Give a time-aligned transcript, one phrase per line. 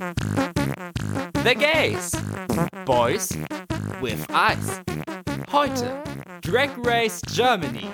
[0.00, 2.12] The Gays.
[2.86, 3.36] Boys
[4.00, 4.80] with Eyes.
[5.52, 6.02] Heute
[6.40, 7.86] Drag Race Germany.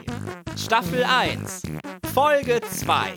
[0.56, 1.62] Staffel 1.
[2.14, 3.16] Folge 2.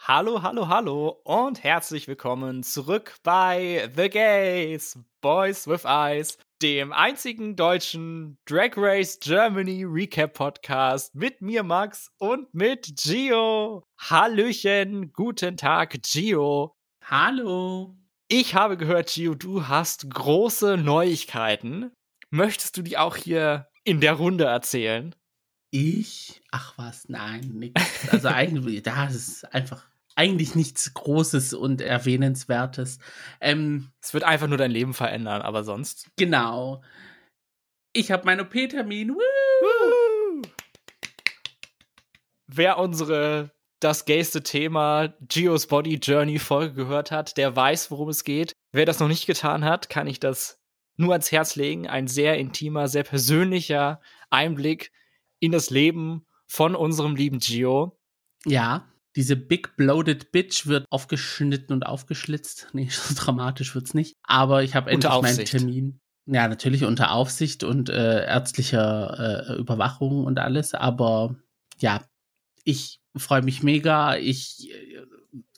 [0.00, 4.98] Hallo, hallo, hallo und herzlich willkommen zurück bei The Gays.
[5.22, 12.52] Boys with Eyes dem einzigen deutschen Drag Race Germany Recap Podcast mit mir Max und
[12.52, 13.84] mit Gio.
[13.96, 16.77] Hallöchen, guten Tag Gio.
[17.10, 17.96] Hallo.
[18.28, 21.90] Ich habe gehört, Gio, du hast große Neuigkeiten.
[22.28, 25.14] Möchtest du die auch hier in der Runde erzählen?
[25.70, 26.42] Ich?
[26.50, 28.10] Ach was, nein, nix.
[28.10, 32.98] Also eigentlich, das ist einfach eigentlich nichts Großes und Erwähnenswertes.
[33.40, 36.10] Ähm, es wird einfach nur dein Leben verändern, aber sonst.
[36.16, 36.82] Genau.
[37.94, 39.16] Ich habe meinen OP-Termin.
[42.48, 48.24] Wer unsere das gayste Thema Geos Body Journey Folge gehört hat, der weiß, worum es
[48.24, 48.52] geht.
[48.72, 50.60] Wer das noch nicht getan hat, kann ich das
[50.96, 51.86] nur ans Herz legen.
[51.86, 54.90] Ein sehr intimer, sehr persönlicher Einblick
[55.38, 57.98] in das Leben von unserem lieben Gio.
[58.44, 58.84] Ja.
[59.16, 62.68] Diese Big Bloated Bitch wird aufgeschnitten und aufgeschlitzt.
[62.72, 64.16] Nee, so dramatisch wird's nicht.
[64.22, 66.00] Aber ich habe endlich meinen Termin.
[66.26, 70.74] Ja, natürlich unter Aufsicht und äh, ärztlicher äh, Überwachung und alles.
[70.74, 71.36] Aber
[71.78, 72.04] ja,
[72.64, 74.16] ich freue mich mega.
[74.16, 75.04] Ich, äh,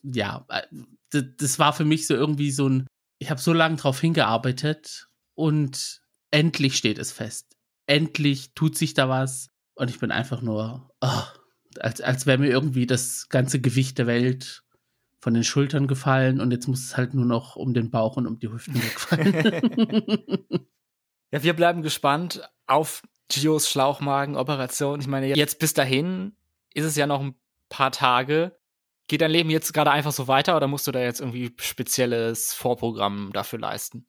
[0.03, 2.87] ja, äh, das war für mich so irgendwie so ein,
[3.19, 7.57] ich habe so lange drauf hingearbeitet und endlich steht es fest.
[7.87, 11.23] Endlich tut sich da was und ich bin einfach nur, oh,
[11.79, 14.63] als, als wäre mir irgendwie das ganze Gewicht der Welt
[15.21, 18.27] von den Schultern gefallen und jetzt muss es halt nur noch um den Bauch und
[18.27, 19.35] um die Hüften wegfallen.
[21.33, 25.01] ja, wir bleiben gespannt auf Gios Schlauchmagen-Operation.
[25.01, 26.33] Ich meine, jetzt bis dahin
[26.75, 27.35] ist es ja noch ein
[27.69, 28.57] paar Tage.
[29.09, 32.55] Geht dein Leben jetzt gerade einfach so weiter oder musst du da jetzt irgendwie spezielles
[32.55, 34.07] Vorprogramm dafür leisten?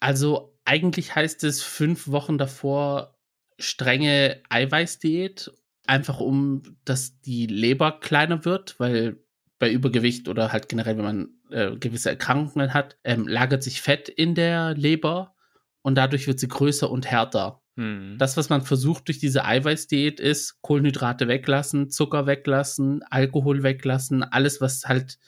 [0.00, 3.18] Also eigentlich heißt es fünf Wochen davor
[3.58, 5.52] strenge Eiweißdiät
[5.86, 9.22] einfach um, dass die Leber kleiner wird, weil
[9.58, 14.08] bei Übergewicht oder halt generell, wenn man äh, gewisse Erkrankungen hat, ähm, lagert sich Fett
[14.08, 15.34] in der Leber
[15.82, 17.62] und dadurch wird sie größer und härter.
[17.76, 18.16] Hm.
[18.18, 24.60] Das, was man versucht durch diese Eiweißdiät ist, Kohlenhydrate weglassen, Zucker weglassen, Alkohol weglassen, alles,
[24.60, 25.18] was halt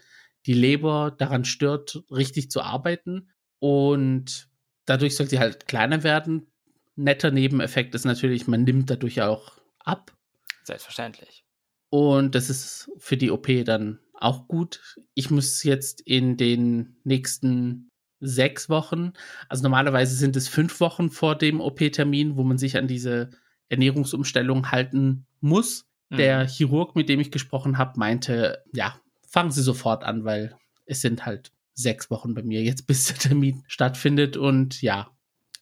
[0.47, 3.31] die Leber daran stört, richtig zu arbeiten.
[3.59, 4.49] Und
[4.84, 6.47] dadurch soll sie halt kleiner werden.
[6.95, 10.17] Netter Nebeneffekt ist natürlich, man nimmt dadurch auch ab.
[10.63, 11.45] Selbstverständlich.
[11.91, 14.97] Und das ist für die OP dann auch gut.
[15.15, 17.91] Ich muss jetzt in den nächsten
[18.21, 19.12] sechs Wochen,
[19.49, 23.31] also normalerweise sind es fünf Wochen vor dem OP-Termin, wo man sich an diese
[23.69, 25.87] Ernährungsumstellung halten muss.
[26.10, 26.16] Mhm.
[26.16, 30.54] Der Chirurg, mit dem ich gesprochen habe, meinte, ja, fangen Sie sofort an, weil
[30.87, 34.37] es sind halt sechs Wochen bei mir jetzt, bis der Termin stattfindet.
[34.37, 35.10] Und ja,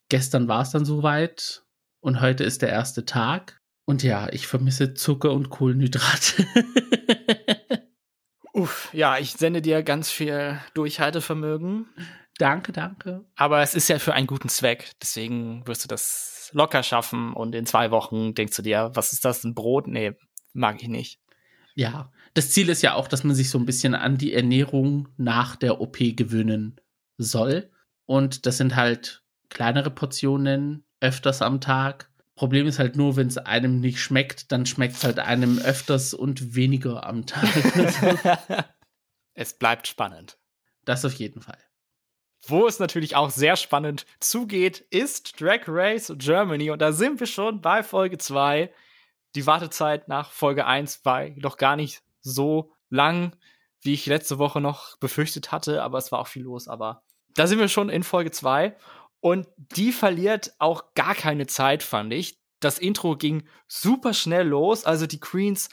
[0.09, 1.65] gestern war es dann soweit
[2.01, 3.61] und heute ist der erste Tag.
[3.87, 6.47] Und ja, ich vermisse Zucker und Kohlenhydrate.
[8.55, 11.87] Uff, ja, ich sende dir ganz viel Durchhaltevermögen.
[12.39, 13.25] Danke, danke.
[13.37, 14.93] Aber es ist ja für einen guten Zweck.
[15.01, 19.25] Deswegen wirst du das locker schaffen und in zwei Wochen denkst du dir, was ist
[19.25, 19.87] das, ein Brot?
[19.87, 20.13] Nee,
[20.53, 21.21] mag ich nicht.
[21.75, 25.09] Ja, das Ziel ist ja auch, dass man sich so ein bisschen an die Ernährung
[25.17, 26.81] nach der OP gewöhnen
[27.19, 27.71] soll.
[28.07, 33.39] Und das sind halt kleinere Portionen, öfters am Tag Problem ist halt nur, wenn es
[33.39, 37.45] einem nicht schmeckt, dann schmeckt es halt einem öfters und weniger am Tag.
[39.35, 40.39] es bleibt spannend.
[40.85, 41.59] Das auf jeden Fall.
[42.47, 46.71] Wo es natürlich auch sehr spannend zugeht, ist Drag Race Germany.
[46.71, 48.73] Und da sind wir schon bei Folge 2.
[49.35, 53.37] Die Wartezeit nach Folge 1 war doch gar nicht so lang,
[53.81, 56.69] wie ich letzte Woche noch befürchtet hatte, aber es war auch viel los.
[56.69, 57.03] Aber
[57.35, 58.77] da sind wir schon in Folge 2.
[59.21, 62.39] Und die verliert auch gar keine Zeit, fand ich.
[62.61, 64.85] Das Intro ging super schnell los.
[64.85, 65.71] Also die Queens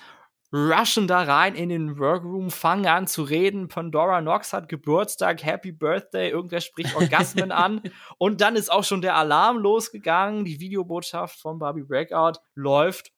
[0.54, 3.68] rushen da rein in den Workroom, fangen an zu reden.
[3.68, 7.82] Pandora Knox hat Geburtstag, Happy Birthday, irgendwer spricht Orgasmen an.
[8.18, 10.46] Und dann ist auch schon der Alarm losgegangen.
[10.46, 13.12] Die Videobotschaft von Barbie Breakout läuft.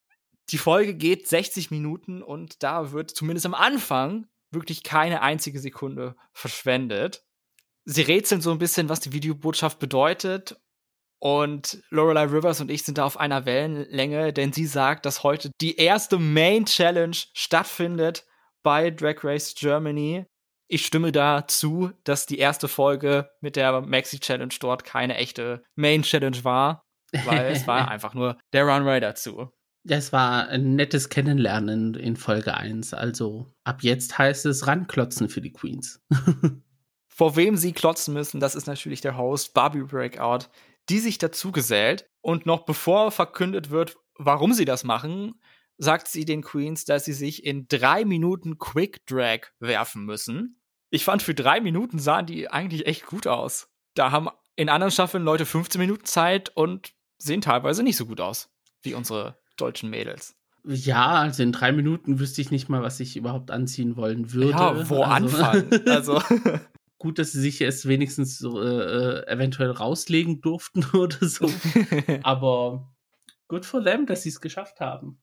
[0.50, 6.18] Die Folge geht 60 Minuten und da wird zumindest am Anfang wirklich keine einzige Sekunde
[6.34, 7.24] verschwendet
[7.86, 10.60] sie rätseln so ein bisschen, was die Videobotschaft bedeutet.
[11.24, 15.52] Und Lorelei Rivers und ich sind da auf einer Wellenlänge, denn sie sagt, dass heute
[15.62, 18.26] die erste Main Challenge stattfindet
[18.62, 20.26] bei Drag Race Germany.
[20.68, 26.04] Ich stimme dazu, dass die erste Folge mit der Maxi Challenge dort keine echte Main
[26.04, 26.84] Challenge war,
[27.24, 29.50] weil es war einfach nur der Runway dazu.
[29.88, 32.94] Es war ein nettes Kennenlernen in Folge 1.
[32.94, 36.02] Also ab jetzt heißt es ranklotzen für die Queens.
[37.14, 40.50] vor wem sie klotzen müssen, das ist natürlich der Host Barbie Breakout,
[40.90, 42.10] die sich dazu gesellt.
[42.22, 45.36] Und noch bevor verkündet wird, warum sie das machen,
[45.78, 50.62] sagt sie den Queens, dass sie sich in drei Minuten Quick Drag werfen müssen.
[50.90, 53.70] Ich fand, für drei Minuten sahen die eigentlich echt gut aus.
[53.96, 58.22] Da haben in anderen Staffeln Leute 15 Minuten Zeit und sehen teilweise nicht so gut
[58.22, 58.50] aus
[58.82, 60.36] wie unsere deutschen Mädels.
[60.66, 64.52] Ja, also in drei Minuten wüsste ich nicht mal, was ich überhaupt anziehen wollen würde.
[64.52, 65.90] Ja, wo also, anfangen?
[65.90, 66.22] Also
[67.04, 71.50] gut, dass sie sich es wenigstens äh, äh eventuell rauslegen durften oder so.
[72.24, 72.94] Aber
[73.50, 75.22] good for them, dass sie es geschafft haben.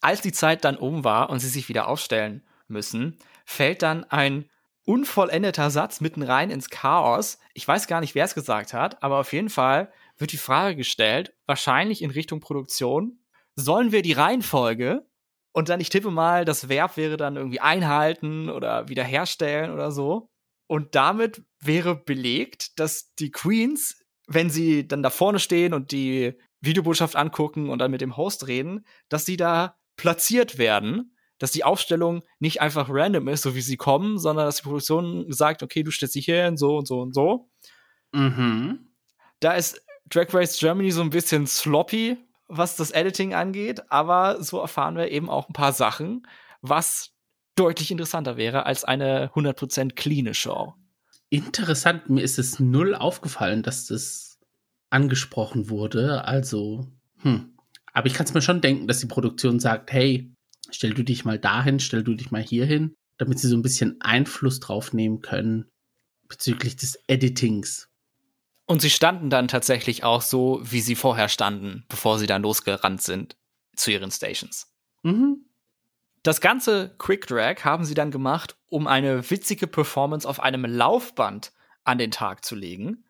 [0.00, 4.48] Als die Zeit dann um war und sie sich wieder aufstellen müssen, fällt dann ein
[4.84, 7.38] unvollendeter Satz mitten rein ins Chaos.
[7.52, 10.76] Ich weiß gar nicht, wer es gesagt hat, aber auf jeden Fall wird die Frage
[10.76, 13.20] gestellt, wahrscheinlich in Richtung Produktion,
[13.54, 15.06] sollen wir die Reihenfolge
[15.52, 20.31] und dann, ich tippe mal, das Verb wäre dann irgendwie einhalten oder wiederherstellen oder so.
[20.72, 26.32] Und damit wäre belegt, dass die Queens, wenn sie dann da vorne stehen und die
[26.62, 31.64] Videobotschaft angucken und dann mit dem Host reden, dass sie da platziert werden, dass die
[31.64, 35.82] Aufstellung nicht einfach random ist, so wie sie kommen, sondern dass die Produktion sagt, okay,
[35.82, 37.50] du stellst dich hier hin, so und so und so.
[38.12, 38.94] Mhm.
[39.40, 42.16] Da ist Drag Race Germany so ein bisschen sloppy,
[42.48, 46.26] was das Editing angeht, aber so erfahren wir eben auch ein paar Sachen,
[46.62, 47.11] was
[47.62, 50.74] deutlich interessanter wäre als eine 100% cleane Show.
[51.30, 54.40] Interessant, mir ist es null aufgefallen, dass das
[54.90, 56.24] angesprochen wurde.
[56.24, 56.88] Also,
[57.20, 57.56] hm.
[57.92, 60.34] Aber ich kann es mir schon denken, dass die Produktion sagt, hey,
[60.70, 64.00] stell du dich mal dahin, stell du dich mal hierhin, damit sie so ein bisschen
[64.00, 65.68] Einfluss drauf nehmen können
[66.28, 67.88] bezüglich des Editings.
[68.66, 73.02] Und sie standen dann tatsächlich auch so, wie sie vorher standen, bevor sie dann losgerannt
[73.02, 73.36] sind
[73.76, 74.66] zu ihren Stations.
[75.04, 75.44] Mhm.
[76.22, 81.52] Das ganze Quick Drag haben sie dann gemacht, um eine witzige Performance auf einem Laufband
[81.84, 83.04] an den Tag zu legen,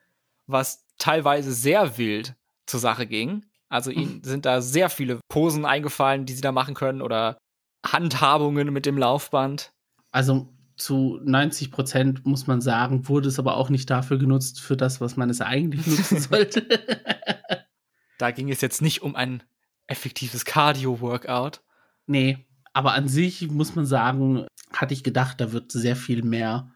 [0.46, 2.34] was teilweise sehr wild
[2.66, 3.44] zur Sache ging.
[3.68, 7.36] Also ihnen sind da sehr viele Posen eingefallen, die sie da machen können oder
[7.84, 9.72] Handhabungen mit dem Laufband.
[10.10, 14.76] Also zu 90 Prozent muss man sagen, wurde es aber auch nicht dafür genutzt, für
[14.76, 16.66] das, was man es eigentlich nutzen sollte.
[18.18, 19.42] da ging es jetzt nicht um ein
[19.86, 21.60] effektives Cardio-Workout.
[22.06, 26.70] Nee, aber an sich muss man sagen, hatte ich gedacht, da wird sehr viel mehr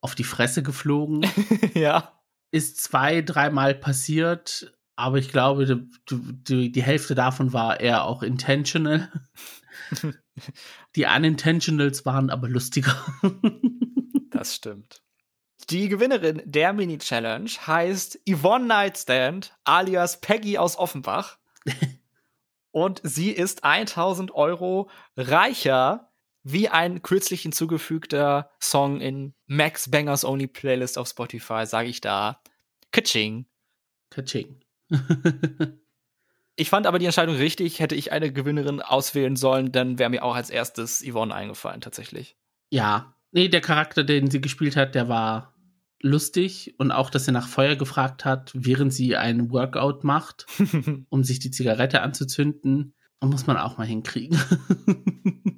[0.00, 1.26] auf die Fresse geflogen.
[1.74, 2.12] ja.
[2.50, 8.22] Ist zwei, dreimal passiert, aber ich glaube, die, die, die Hälfte davon war eher auch
[8.22, 9.10] intentional.
[10.96, 12.94] die Unintentionals waren aber lustiger.
[14.30, 15.02] das stimmt.
[15.70, 21.38] Die Gewinnerin der Mini-Challenge heißt Yvonne Nightstand, alias Peggy aus Offenbach
[22.72, 30.48] und sie ist 1000 Euro reicher wie ein kürzlich hinzugefügter Song in Max Bangers Only
[30.48, 32.42] Playlist auf Spotify, sage ich da.
[32.90, 33.46] Kaching.
[34.10, 34.60] Kaching.
[36.56, 37.78] ich fand aber die Entscheidung richtig.
[37.78, 42.36] Hätte ich eine Gewinnerin auswählen sollen, dann wäre mir auch als erstes Yvonne eingefallen, tatsächlich.
[42.70, 43.14] Ja.
[43.30, 45.51] Nee, der Charakter, den sie gespielt hat, der war
[46.02, 50.46] lustig und auch, dass sie nach Feuer gefragt hat, während sie ein Workout macht,
[51.08, 52.94] um sich die Zigarette anzuzünden.
[53.22, 54.38] muss man auch mal hinkriegen.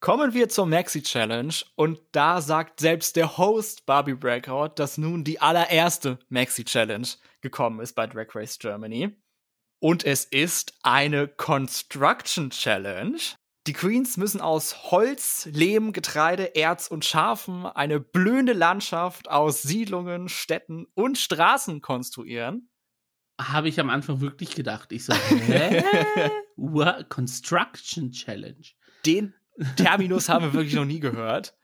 [0.00, 5.24] Kommen wir zur Maxi Challenge und da sagt selbst der Host Barbie Breakout, dass nun
[5.24, 7.08] die allererste Maxi Challenge
[7.40, 9.16] gekommen ist bei Drag Race Germany.
[9.80, 13.18] Und es ist eine Construction Challenge.
[13.66, 20.28] Die Queens müssen aus Holz, Lehm, Getreide, Erz und Schafen eine blühende Landschaft aus Siedlungen,
[20.28, 22.68] Städten und Straßen konstruieren.
[23.40, 24.92] Habe ich am Anfang wirklich gedacht.
[24.92, 25.12] Ich so,
[25.46, 25.82] hä?
[26.54, 27.08] What?
[27.08, 28.62] Construction Challenge.
[29.04, 29.34] Den
[29.74, 31.54] Terminus haben wir wirklich noch nie gehört.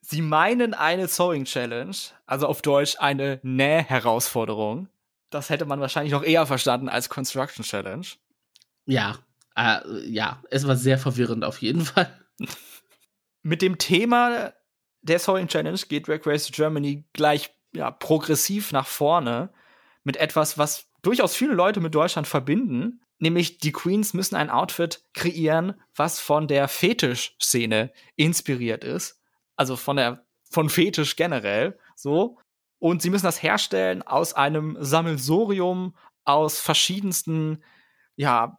[0.00, 1.96] Sie meinen eine Sewing Challenge,
[2.26, 4.88] also auf Deutsch eine Näh-Herausforderung.
[5.30, 8.06] Das hätte man wahrscheinlich noch eher verstanden als Construction Challenge.
[8.86, 9.18] Ja,
[9.56, 12.10] äh, ja, es war sehr verwirrend auf jeden Fall.
[13.42, 14.52] Mit dem Thema
[15.02, 19.52] der Sewing Challenge geht Drag Race Germany gleich ja, progressiv nach vorne
[20.02, 23.00] mit etwas, was durchaus viele Leute mit Deutschland verbinden.
[23.18, 29.20] Nämlich die Queens müssen ein Outfit kreieren, was von der Fetisch-Szene inspiriert ist.
[29.56, 32.38] Also von der, von Fetisch generell, so.
[32.78, 37.62] Und sie müssen das herstellen aus einem Sammelsorium aus verschiedensten,
[38.16, 38.58] ja,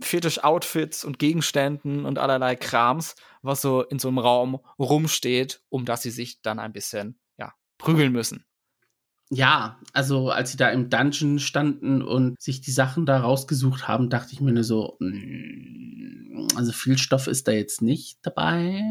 [0.00, 6.02] Fetisch-Outfits und Gegenständen und allerlei Krams, was so in so einem Raum rumsteht, um dass
[6.02, 8.44] sie sich dann ein bisschen, ja, prügeln müssen.
[9.30, 14.10] Ja, also als sie da im Dungeon standen und sich die Sachen da rausgesucht haben,
[14.10, 18.82] dachte ich mir nur so, mm, also viel Stoff ist da jetzt nicht dabei.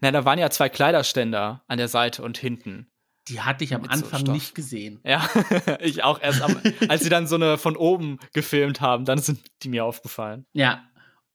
[0.00, 2.86] Na, da waren ja zwei Kleiderständer an der Seite und hinten.
[3.28, 5.00] Die hatte ich am Anfang so nicht gesehen.
[5.04, 5.28] Ja,
[5.80, 6.56] ich auch erst, am,
[6.88, 10.46] als sie dann so eine von oben gefilmt haben, dann sind die mir aufgefallen.
[10.52, 10.84] Ja,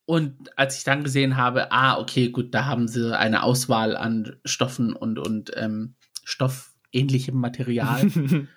[0.05, 4.35] und als ich dann gesehen habe, ah, okay, gut, da haben sie eine Auswahl an
[4.45, 8.09] Stoffen und, und ähm, stoffähnlichem Material,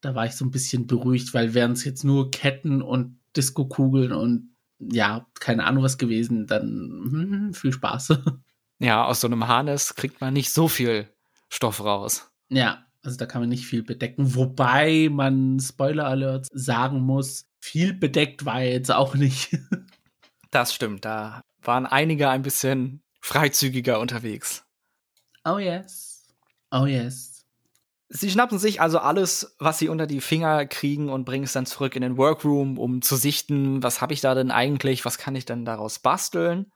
[0.00, 4.12] da war ich so ein bisschen beruhigt, weil wären es jetzt nur Ketten und Disco-Kugeln
[4.12, 6.70] und ja, keine Ahnung was gewesen, dann
[7.10, 8.18] hm, viel Spaß.
[8.78, 11.08] Ja, aus so einem Harness kriegt man nicht so viel
[11.48, 12.30] Stoff raus.
[12.48, 17.92] Ja, also da kann man nicht viel bedecken, wobei man Spoiler Alert sagen muss, viel
[17.92, 19.58] bedeckt war jetzt auch nicht.
[20.52, 24.64] Das stimmt, da waren einige ein bisschen freizügiger unterwegs.
[25.44, 26.24] Oh yes.
[26.70, 27.44] Oh yes.
[28.08, 31.66] Sie schnappen sich also alles, was sie unter die Finger kriegen und bringen es dann
[31.66, 35.34] zurück in den Workroom, um zu sichten, was habe ich da denn eigentlich, was kann
[35.34, 36.70] ich denn daraus basteln.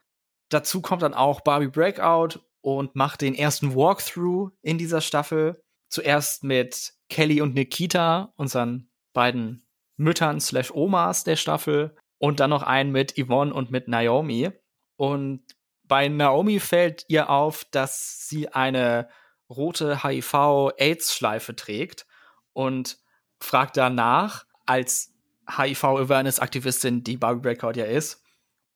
[0.48, 5.62] Dazu kommt dann auch Barbie Breakout und macht den ersten Walkthrough in dieser Staffel.
[5.88, 12.62] Zuerst mit Kelly und Nikita, unseren beiden Müttern slash Omas der Staffel und dann noch
[12.62, 14.50] einen mit Yvonne und mit Naomi.
[14.96, 15.42] Und
[15.84, 19.08] bei Naomi fällt ihr auf, dass sie eine
[19.48, 22.06] rote HIV-AIDS-Schleife trägt
[22.52, 22.98] und
[23.40, 25.12] fragt danach, als
[25.48, 28.22] HIV-Awareness-Aktivistin, die Barbie Breakout ja ist.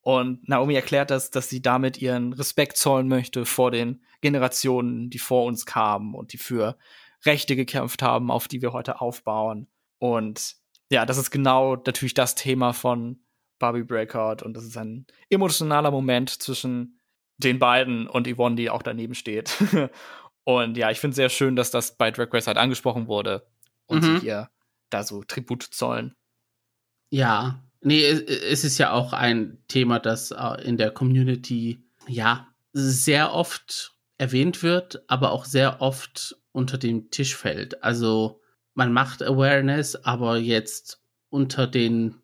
[0.05, 5.17] Und Naomi erklärt das, dass sie damit ihren Respekt zollen möchte vor den Generationen, die
[5.17, 6.77] vor uns kamen und die für
[7.25, 9.67] Rechte gekämpft haben, auf die wir heute aufbauen.
[9.97, 10.57] Und
[10.91, 13.19] ja, das ist genau natürlich das Thema von
[13.57, 16.99] Barbie Breakout und das ist ein emotionaler Moment zwischen
[17.37, 19.57] den beiden und Yvonne, die auch daneben steht.
[20.43, 23.47] und ja, ich finde es sehr schön, dass das bei Drag Race halt angesprochen wurde
[23.87, 24.17] und mhm.
[24.17, 24.51] sie hier
[24.91, 26.15] da so Tribut zollen.
[27.09, 33.33] Ja, nee, es ist ja auch ein Thema, das äh, in der Community ja sehr
[33.33, 37.83] oft erwähnt wird, aber auch sehr oft unter dem Tisch fällt.
[37.83, 38.41] Also
[38.73, 42.15] man macht Awareness, aber jetzt unter den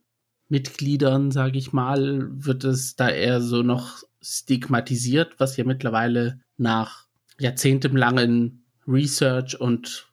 [0.50, 7.08] Mitgliedern, sage ich mal, wird es da eher so noch stigmatisiert, was ja mittlerweile nach
[7.40, 10.11] jahrzehntelangen Research und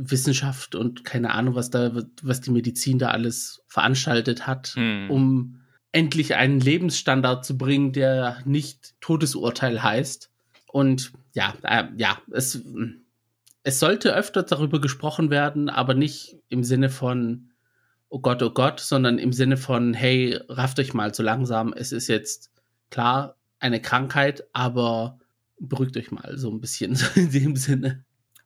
[0.00, 1.90] Wissenschaft und keine Ahnung, was da,
[2.22, 5.10] was die Medizin da alles veranstaltet hat, hm.
[5.10, 10.30] um endlich einen Lebensstandard zu bringen, der nicht Todesurteil heißt.
[10.68, 12.62] Und ja, äh, ja, es,
[13.64, 17.50] es sollte öfter darüber gesprochen werden, aber nicht im Sinne von,
[18.08, 21.72] oh Gott, oh Gott, sondern im Sinne von, hey, rafft euch mal so langsam.
[21.72, 22.52] Es ist jetzt
[22.90, 25.18] klar eine Krankheit, aber
[25.58, 28.04] beruhigt euch mal so ein bisschen in dem Sinne.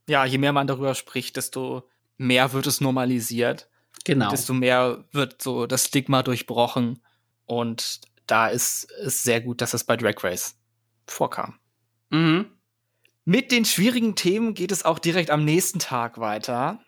[0.09, 3.68] Ja, je mehr man darüber spricht, desto mehr wird es normalisiert.
[4.04, 4.30] Genau.
[4.30, 7.00] Desto mehr wird so das Stigma durchbrochen.
[7.47, 10.59] Und da ist es sehr gut, dass es bei Drag Race
[11.06, 11.59] vorkam.
[12.11, 12.47] Mhm.
[13.25, 16.80] Mit den schwierigen Themen geht es auch direkt am nächsten Tag weiter.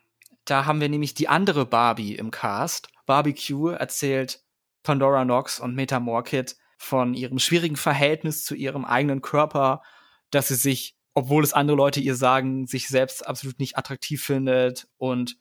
[0.44, 2.88] Da haben wir nämlich die andere Barbie im Cast.
[3.06, 4.42] Barbecue erzählt
[4.82, 9.82] Pandora Knox und Meta Morkit von ihrem schwierigen Verhältnis zu ihrem eigenen Körper,
[10.30, 14.88] dass sie sich, obwohl es andere Leute ihr sagen, sich selbst absolut nicht attraktiv findet
[14.98, 15.38] und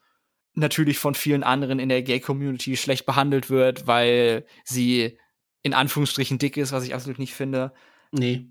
[0.54, 5.18] natürlich von vielen anderen in der Gay-Community schlecht behandelt wird, weil sie
[5.64, 7.74] in Anführungsstrichen dick ist, was ich absolut nicht finde.
[8.12, 8.48] Nee.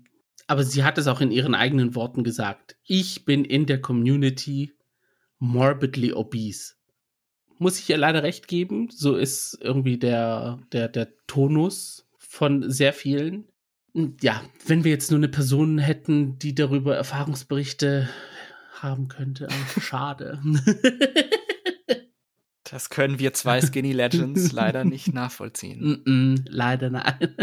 [0.47, 2.75] Aber sie hat es auch in ihren eigenen Worten gesagt.
[2.83, 4.73] Ich bin in der Community
[5.39, 6.73] morbidly obese.
[7.57, 8.89] Muss ich ihr leider recht geben.
[8.89, 13.47] So ist irgendwie der, der, der Tonus von sehr vielen.
[14.21, 18.09] Ja, wenn wir jetzt nur eine Person hätten, die darüber Erfahrungsberichte
[18.79, 19.47] haben könnte,
[19.79, 20.41] schade.
[22.63, 26.01] Das können wir zwei Skinny Legends leider nicht nachvollziehen.
[26.05, 27.35] Mm -mm, leider nein.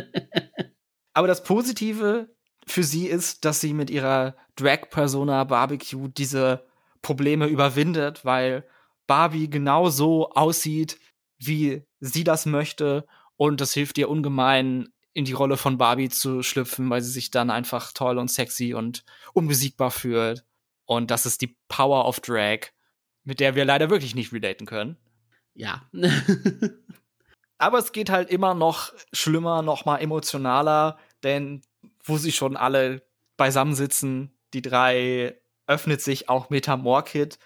[1.13, 2.35] Aber das Positive
[2.67, 6.67] für sie ist, dass sie mit ihrer Drag-Persona Barbecue diese
[7.01, 8.65] Probleme überwindet, weil
[9.07, 10.99] Barbie genau so aussieht,
[11.39, 13.07] wie sie das möchte.
[13.37, 17.31] Und das hilft ihr ungemein, in die Rolle von Barbie zu schlüpfen, weil sie sich
[17.31, 20.45] dann einfach toll und sexy und unbesiegbar fühlt.
[20.85, 22.69] Und das ist die Power of Drag,
[23.25, 24.97] mit der wir leider wirklich nicht relaten können.
[25.55, 25.89] Ja.
[27.59, 31.63] Aber es geht halt immer noch schlimmer, noch mal emotionaler, denn
[32.03, 33.03] wo sie schon alle
[33.37, 37.39] beisammensitzen, die drei öffnet sich auch Meta Morkit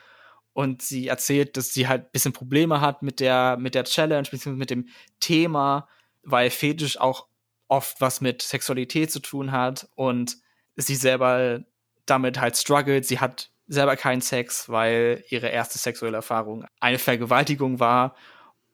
[0.52, 4.22] und sie erzählt, dass sie halt ein bisschen Probleme hat mit der, mit der Challenge,
[4.22, 4.88] beziehungsweise mit dem
[5.20, 5.88] Thema,
[6.22, 7.26] weil Fetisch auch
[7.74, 10.36] oft was mit Sexualität zu tun hat und
[10.76, 11.60] sie selber
[12.06, 13.06] damit halt struggelt.
[13.06, 18.14] Sie hat selber keinen Sex, weil ihre erste sexuelle Erfahrung eine Vergewaltigung war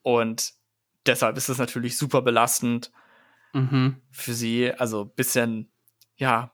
[0.03, 0.53] und
[1.05, 2.91] deshalb ist es natürlich super belastend
[3.53, 4.01] mhm.
[4.11, 4.71] für sie.
[4.71, 5.71] Also bisschen,
[6.15, 6.51] ja,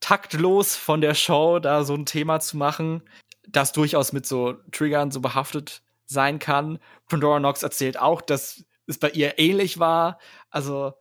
[0.00, 3.02] taktlos von der Show, da so ein Thema zu machen.
[3.48, 6.78] das durchaus mit so Triggern so behaftet sein kann.
[7.08, 10.18] Pandora Knox erzählt auch, dass es bei ihr ähnlich war.
[10.50, 10.94] Also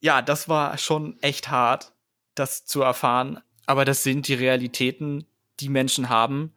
[0.00, 1.92] ja, das war schon echt hart,
[2.34, 3.40] das zu erfahren.
[3.66, 5.26] Aber das sind die Realitäten,
[5.60, 6.52] die Menschen haben.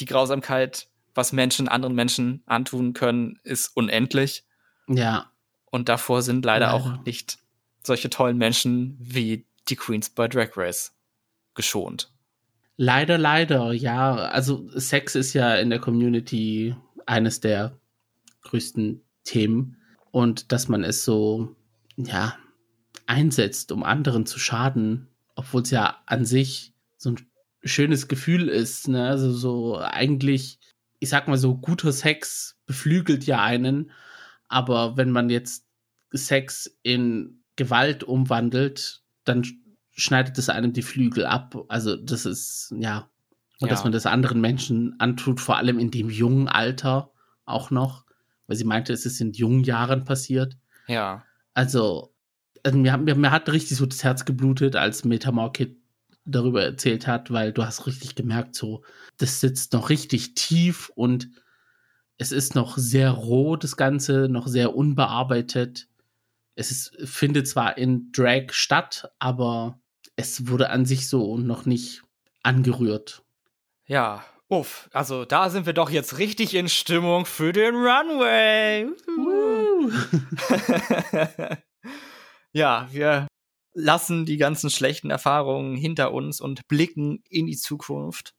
[0.00, 4.44] Die Grausamkeit, was Menschen anderen Menschen antun können, ist unendlich.
[4.88, 5.30] Ja.
[5.70, 6.74] Und davor sind leider, leider.
[6.74, 7.38] auch nicht
[7.82, 10.94] solche tollen Menschen wie die Queens bei Drag Race
[11.54, 12.10] geschont.
[12.76, 14.14] Leider, leider, ja.
[14.14, 16.74] Also Sex ist ja in der Community
[17.06, 17.78] eines der
[18.42, 19.76] größten Themen.
[20.10, 21.54] Und dass man es so,
[21.96, 22.36] ja,
[23.06, 27.20] einsetzt, um anderen zu schaden, obwohl es ja an sich so ein
[27.64, 28.88] schönes Gefühl ist.
[28.88, 29.08] Ne?
[29.08, 30.58] Also so eigentlich,
[30.98, 33.90] ich sag mal so, guter Sex beflügelt ja einen.
[34.48, 35.66] Aber wenn man jetzt
[36.12, 39.44] Sex in Gewalt umwandelt, dann
[39.92, 41.56] schneidet es einem die Flügel ab.
[41.68, 43.08] Also das ist, ja.
[43.60, 43.74] Und ja.
[43.74, 47.12] dass man das anderen Menschen antut, vor allem in dem jungen Alter
[47.44, 48.04] auch noch,
[48.46, 50.56] weil sie meinte, es ist in jungen Jahren passiert.
[50.88, 51.24] Ja.
[51.54, 52.11] Also,
[52.62, 55.76] also mir, mir, mir hat richtig so das Herz geblutet, als Metamorkid
[56.24, 58.82] darüber erzählt hat, weil du hast richtig gemerkt, so,
[59.18, 61.30] das sitzt noch richtig tief und
[62.18, 65.88] es ist noch sehr roh, das Ganze, noch sehr unbearbeitet.
[66.54, 69.80] Es ist, findet zwar in Drag statt, aber
[70.14, 72.02] es wurde an sich so noch nicht
[72.44, 73.24] angerührt.
[73.86, 78.86] Ja, uff, also da sind wir doch jetzt richtig in Stimmung für den Runway.
[82.52, 83.26] ja, wir
[83.74, 88.34] lassen die ganzen schlechten Erfahrungen hinter uns und blicken in die Zukunft.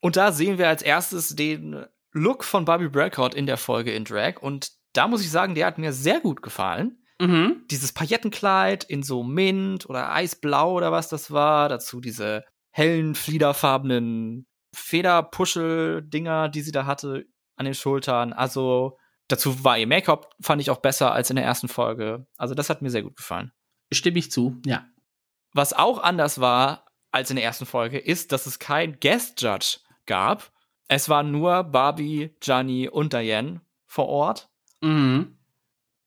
[0.00, 4.04] Und da sehen wir als erstes den Look von Bobby Breakout in der Folge in
[4.04, 4.40] Drag.
[4.40, 6.98] Und da muss ich sagen, der hat mir sehr gut gefallen.
[7.20, 7.64] Mhm.
[7.70, 11.68] Dieses Paillettenkleid in so Mint oder Eisblau oder was das war.
[11.68, 18.32] Dazu diese hellen, fliederfarbenen Federpuschel-Dinger, die sie da hatte an den Schultern.
[18.32, 18.98] Also
[19.32, 22.26] dazu war ihr Make-up, fand ich auch besser als in der ersten Folge.
[22.36, 23.52] Also das hat mir sehr gut gefallen.
[23.92, 24.86] Stimme ich zu, ja.
[25.52, 29.78] Was auch anders war als in der ersten Folge, ist, dass es kein Guest Judge
[30.06, 30.50] gab.
[30.88, 34.48] Es waren nur Barbie, Gianni und Diane vor Ort.
[34.80, 35.36] Mhm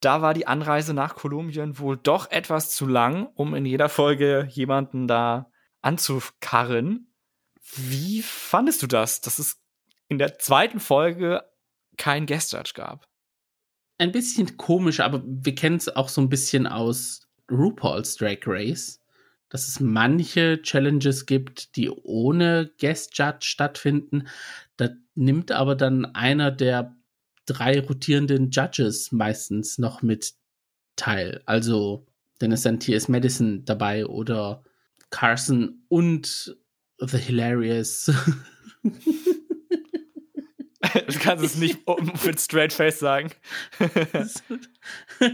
[0.05, 4.47] da war die Anreise nach Kolumbien wohl doch etwas zu lang, um in jeder Folge
[4.51, 7.11] jemanden da anzukarren.
[7.75, 9.59] Wie fandest du das, dass es
[10.07, 11.43] in der zweiten Folge
[11.97, 13.07] kein Guest Judge gab?
[13.97, 19.01] Ein bisschen komisch, aber wir kennen es auch so ein bisschen aus RuPaul's Drag Race,
[19.49, 24.27] dass es manche Challenges gibt, die ohne Guest Judge stattfinden.
[24.75, 26.95] Da nimmt aber dann einer der
[27.45, 30.33] drei rotierenden Judges meistens noch mit
[30.95, 31.41] teil.
[31.45, 32.05] Also,
[32.39, 33.07] dann ist dann T.S.
[33.07, 34.63] Madison dabei oder
[35.09, 36.57] Carson und
[36.99, 38.11] The Hilarious.
[41.07, 41.79] du kannst es nicht
[42.25, 43.31] mit Straight Face sagen.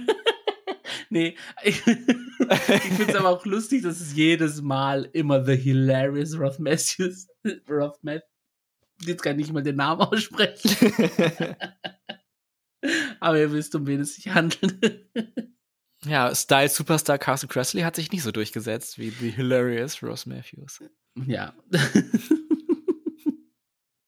[1.10, 6.38] nee, ich, ich finde es aber auch lustig, dass es jedes Mal immer The Hilarious
[6.38, 7.28] Roth Matthews,
[7.70, 8.30] Roth Matthews,
[9.02, 10.76] jetzt kann ich nicht mal den Namen aussprechen.
[13.20, 15.08] Aber ihr wisst, um wen es sich handelt.
[16.06, 20.80] ja, Style Superstar Carson Kressley hat sich nicht so durchgesetzt wie The Hilarious Ross Matthews.
[21.26, 21.54] Ja.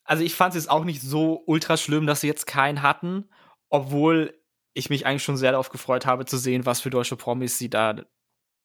[0.06, 3.30] Also ich fand es jetzt auch nicht so ultra schlimm, dass sie jetzt keinen hatten,
[3.70, 4.38] obwohl
[4.74, 7.70] ich mich eigentlich schon sehr darauf gefreut habe zu sehen, was für deutsche Promis sie
[7.70, 7.96] da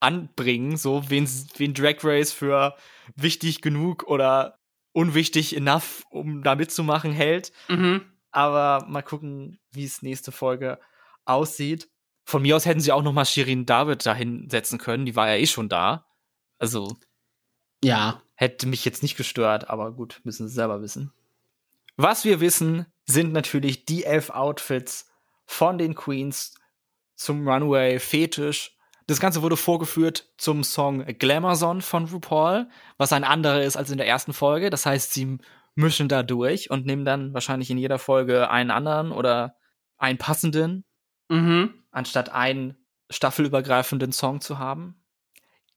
[0.01, 2.74] anbringen, so wen, wen Drag Race für
[3.16, 4.59] wichtig genug oder
[4.92, 7.53] unwichtig enough, um da mitzumachen, hält.
[7.68, 8.03] Mhm.
[8.31, 10.79] Aber mal gucken, wie es nächste Folge
[11.24, 11.88] aussieht.
[12.24, 15.07] Von mir aus hätten sie auch noch mal Shirin David dahin setzen können.
[15.07, 16.07] Die war ja eh schon da.
[16.59, 16.96] Also
[17.83, 21.12] ja, hätte mich jetzt nicht gestört, aber gut, müssen sie selber wissen.
[21.99, 25.11] Was wir wissen, sind natürlich die elf Outfits
[25.47, 26.55] von den Queens
[27.17, 28.77] zum Runway Fetisch.
[29.09, 33.99] Das Ganze wurde vorgeführt zum Song Glamazon von RuPaul, was ein anderer ist als in
[33.99, 34.71] der ersten Folge.
[34.71, 35.39] Das heißt, sie
[35.75, 39.57] mischen da durch und nehmen dann wahrscheinlich in jeder Folge einen anderen oder
[39.97, 40.85] einen passenden,
[41.29, 41.83] mhm.
[41.91, 42.77] anstatt einen
[43.11, 45.03] staffelübergreifenden Song zu haben.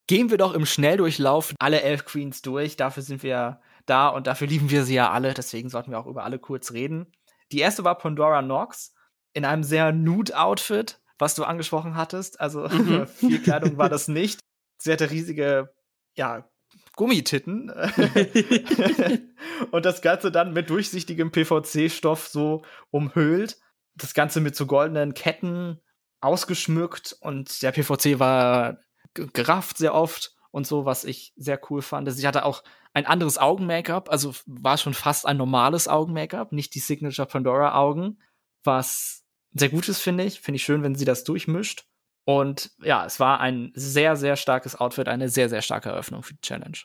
[0.05, 2.77] Gehen wir doch im Schnelldurchlauf alle elf Queens durch.
[2.77, 5.33] Dafür sind wir da und dafür lieben wir sie ja alle.
[5.33, 7.11] Deswegen sollten wir auch über alle kurz reden.
[7.51, 8.93] Die erste war Pandora Knox
[9.33, 12.39] in einem sehr nude-Outfit, was du angesprochen hattest.
[12.39, 13.07] Also mhm.
[13.07, 14.39] viel Kleidung war das nicht.
[14.77, 15.73] Sie hatte riesige,
[16.15, 16.49] ja,
[16.95, 17.69] Gummititten.
[19.71, 23.59] und das Ganze dann mit durchsichtigem PVC-Stoff so umhüllt.
[23.95, 25.79] Das Ganze mit so goldenen Ketten
[26.21, 28.77] ausgeschmückt und der PVC war
[29.13, 32.11] gerafft sehr oft und so, was ich sehr cool fand.
[32.11, 36.79] Sie hatte auch ein anderes Augen-Make-up, also war schon fast ein normales Augen-Make-up, nicht die
[36.79, 38.19] Signature Pandora-Augen,
[38.63, 40.39] was sehr gut ist, finde ich.
[40.39, 41.85] Finde ich schön, wenn sie das durchmischt.
[42.25, 46.33] Und ja, es war ein sehr, sehr starkes Outfit, eine sehr, sehr starke Eröffnung für
[46.33, 46.77] die Challenge.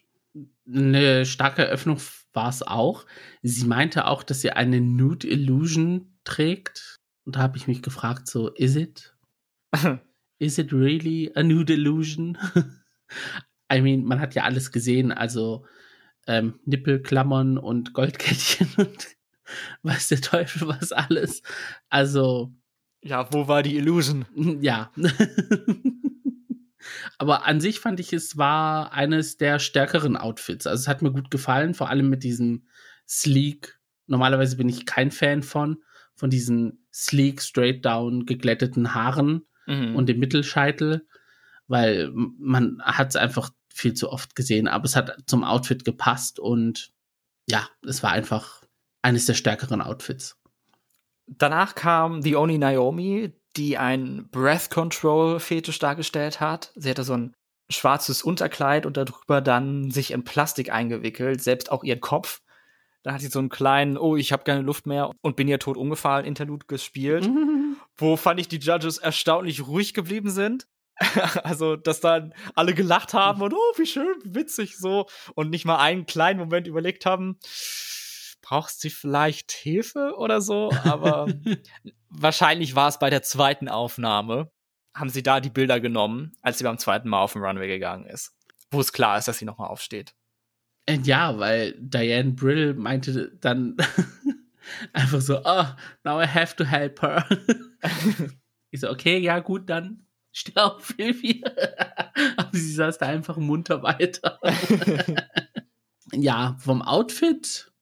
[0.66, 2.00] Eine starke Eröffnung
[2.32, 3.06] war es auch.
[3.42, 6.96] Sie meinte auch, dass sie eine Nude Illusion trägt.
[7.24, 9.14] Und da habe ich mich gefragt, so, is it?
[10.38, 12.38] is it really a Nude Illusion?
[13.72, 15.66] I mean, man hat ja alles gesehen, also
[16.26, 19.06] ähm, Nippelklammern und Goldkettchen und
[19.82, 21.42] weiß der Teufel was alles.
[21.88, 22.52] Also.
[23.02, 24.26] Ja, wo war die Illusion?
[24.60, 24.90] Ja.
[27.18, 30.66] Aber an sich fand ich, es war eines der stärkeren Outfits.
[30.66, 32.66] Also es hat mir gut gefallen, vor allem mit diesem
[33.08, 33.78] sleek.
[34.06, 35.82] Normalerweise bin ich kein Fan von,
[36.14, 39.96] von diesen sleek, straight down geglätteten Haaren mhm.
[39.96, 41.06] und dem Mittelscheitel,
[41.68, 46.38] weil man hat es einfach viel zu oft gesehen, aber es hat zum Outfit gepasst
[46.38, 46.92] und
[47.48, 48.62] ja, es war einfach
[49.02, 50.36] eines der stärkeren Outfits.
[51.26, 56.72] Danach kam The Only Naomi, die ein Breath Control Fetisch dargestellt hat.
[56.76, 57.34] Sie hatte so ein
[57.68, 62.42] schwarzes Unterkleid und darüber dann sich in Plastik eingewickelt, selbst auch ihren Kopf.
[63.02, 65.58] Da hat sie so einen kleinen, oh, ich habe keine Luft mehr und bin hier
[65.58, 67.28] tot umgefallen, Interlude gespielt.
[67.96, 70.66] Wo fand ich die Judges erstaunlich ruhig geblieben sind.
[71.44, 75.78] also, dass dann alle gelacht haben und oh, wie schön, witzig so und nicht mal
[75.78, 77.38] einen kleinen Moment überlegt haben,
[78.40, 80.70] brauchst du vielleicht Hilfe oder so?
[80.84, 81.26] Aber
[82.08, 84.50] wahrscheinlich war es bei der zweiten Aufnahme,
[84.94, 88.06] haben sie da die Bilder genommen, als sie beim zweiten Mal auf den Runway gegangen
[88.06, 88.34] ist.
[88.70, 90.14] Wo es klar ist, dass sie nochmal aufsteht.
[90.86, 93.76] Äh, ja, weil Diane Brill meinte dann
[94.92, 95.64] einfach so, oh,
[96.04, 97.26] now I have to help her.
[98.70, 100.05] ich so, okay, ja, gut, dann
[100.54, 101.40] auf, Hilfe.
[102.36, 104.38] Aber sie saß da einfach munter weiter.
[106.12, 107.72] ja, vom Outfit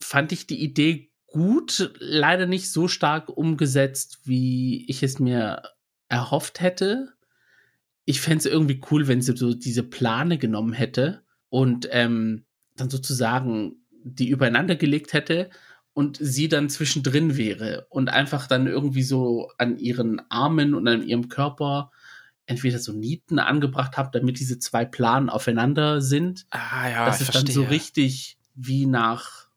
[0.00, 5.62] fand ich die Idee gut, leider nicht so stark umgesetzt, wie ich es mir
[6.08, 7.12] erhofft hätte.
[8.04, 12.88] Ich fände es irgendwie cool, wenn sie so diese Plane genommen hätte und ähm, dann
[12.88, 15.50] sozusagen die übereinander gelegt hätte
[15.98, 21.02] und sie dann zwischendrin wäre und einfach dann irgendwie so an ihren Armen und an
[21.02, 21.90] ihrem Körper
[22.46, 26.46] entweder so Nieten angebracht habe, damit diese zwei Planen aufeinander sind.
[26.50, 27.46] Ah ja, dass es verstehe.
[27.46, 29.48] dann so richtig wie nach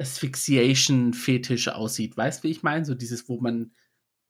[0.00, 2.16] Asphyxiation-Fetisch aussieht.
[2.16, 2.84] Weißt du, wie ich meine?
[2.84, 3.70] So dieses, wo man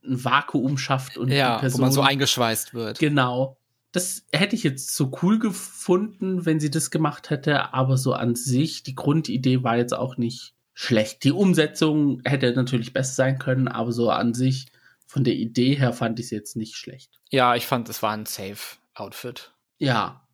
[0.05, 1.79] ein Vakuum schafft und ja, die Person.
[1.79, 2.99] Wo man so eingeschweißt wird.
[2.99, 3.57] Genau.
[3.93, 8.35] Das hätte ich jetzt so cool gefunden, wenn sie das gemacht hätte, aber so an
[8.35, 11.25] sich, die Grundidee war jetzt auch nicht schlecht.
[11.25, 14.67] Die Umsetzung hätte natürlich besser sein können, aber so an sich,
[15.07, 17.19] von der Idee her fand ich es jetzt nicht schlecht.
[17.31, 19.53] Ja, ich fand, es war ein Safe-Outfit.
[19.79, 20.29] Ja.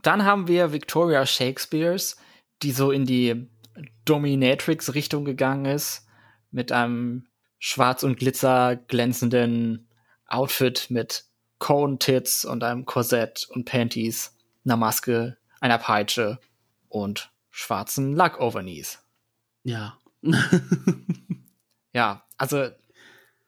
[0.00, 2.16] Dann haben wir Victoria Shakespeares,
[2.62, 3.48] die so in die
[4.04, 6.06] Dominatrix-Richtung gegangen ist,
[6.52, 7.26] mit einem
[7.58, 9.88] schwarz und glitzer glänzenden
[10.26, 11.24] Outfit mit
[11.58, 16.38] Cone-Tits und einem Korsett und Panties, einer Maske, einer Peitsche
[16.88, 19.00] und schwarzen Lack-Overknees.
[19.68, 19.98] Ja.
[21.92, 22.70] ja, also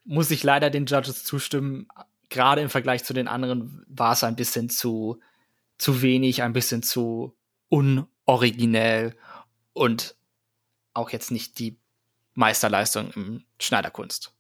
[0.04, 1.88] muss ich leider den Judges zustimmen.
[2.28, 5.18] Gerade im Vergleich zu den anderen war es ein bisschen zu,
[5.78, 7.34] zu wenig, ein bisschen zu
[7.70, 9.16] unoriginell
[9.72, 10.14] und
[10.92, 11.78] auch jetzt nicht die
[12.34, 14.34] Meisterleistung im Schneiderkunst.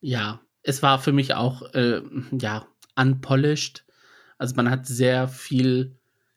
[0.00, 2.00] Ja, es war für mich auch, äh,
[2.40, 3.84] ja, unpolished.
[4.38, 5.94] Also man hat sehr viel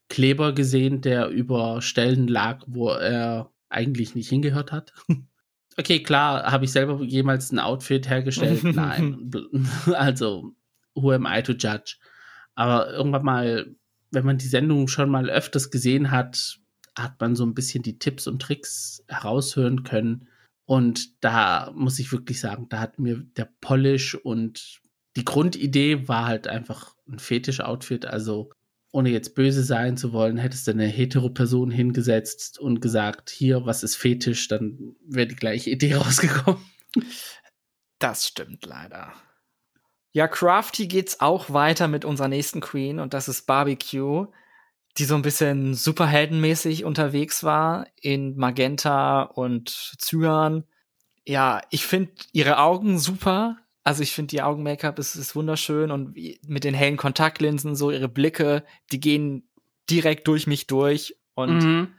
[0.09, 4.93] Kleber gesehen, der über Stellen lag, wo er eigentlich nicht hingehört hat.
[5.77, 8.61] Okay, klar, habe ich selber jemals ein Outfit hergestellt?
[8.75, 9.31] Nein.
[9.93, 10.53] Also,
[10.95, 11.95] who am I to judge?
[12.55, 13.75] Aber irgendwann mal,
[14.11, 16.59] wenn man die Sendung schon mal öfters gesehen hat,
[16.97, 20.27] hat man so ein bisschen die Tipps und Tricks heraushören können.
[20.65, 24.81] Und da muss ich wirklich sagen, da hat mir der Polish und
[25.15, 28.05] die Grundidee war halt einfach ein Fetisch-Outfit.
[28.05, 28.51] Also
[28.91, 33.83] ohne jetzt böse sein zu wollen, hättest du eine hetero-Person hingesetzt und gesagt, hier, was
[33.83, 36.61] ist Fetisch, dann wäre die gleiche Idee rausgekommen.
[37.99, 39.13] Das stimmt leider.
[40.13, 44.27] Ja, Crafty geht's auch weiter mit unserer nächsten Queen und das ist Barbecue
[44.97, 50.65] die so ein bisschen superheldenmäßig unterwegs war in Magenta und Cyan.
[51.25, 53.57] Ja, ich finde ihre Augen super.
[53.83, 56.15] Also ich finde, ihr Augen-Make-up ist, ist wunderschön und
[56.47, 59.49] mit den hellen Kontaktlinsen, so ihre Blicke, die gehen
[59.89, 61.93] direkt durch mich durch und mhm.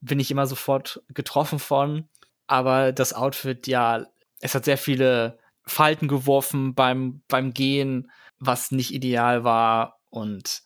[0.00, 2.08] bin ich immer sofort getroffen von.
[2.46, 4.06] Aber das Outfit, ja,
[4.40, 10.62] es hat sehr viele Falten geworfen beim, beim Gehen, was nicht ideal war und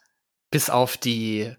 [0.50, 1.54] bis auf die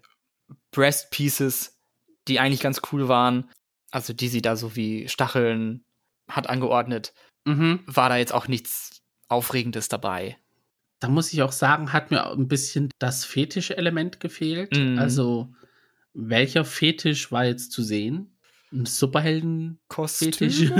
[0.70, 1.78] Breast Pieces,
[2.26, 3.50] die eigentlich ganz cool waren,
[3.90, 5.84] also die sie da so wie Stacheln
[6.28, 7.80] hat angeordnet, mhm.
[7.86, 8.97] war da jetzt auch nichts
[9.28, 10.36] Aufregendes dabei.
[11.00, 14.76] Da muss ich auch sagen, hat mir ein bisschen das Fetisch-Element gefehlt.
[14.76, 14.98] Mhm.
[14.98, 15.52] Also,
[16.12, 18.38] welcher Fetisch war jetzt zu sehen?
[18.72, 20.60] Ein Superhelden-Fetisch?
[20.70, 20.74] ja.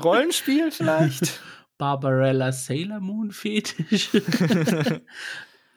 [0.00, 1.40] Rollenspiel vielleicht?
[1.78, 4.10] Barbarella Sailor Moon Fetisch.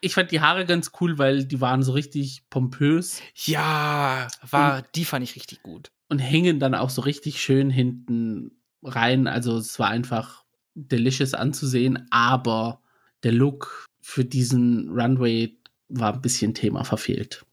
[0.00, 3.20] ich fand die Haare ganz cool, weil die waren so richtig pompös.
[3.34, 5.90] Ja, war, und, die fand ich richtig gut.
[6.08, 9.26] Und hängen dann auch so richtig schön hinten rein.
[9.28, 10.41] Also es war einfach
[10.74, 12.80] delicious anzusehen, aber
[13.22, 15.56] der Look für diesen Runway
[15.88, 17.44] war ein bisschen Thema verfehlt.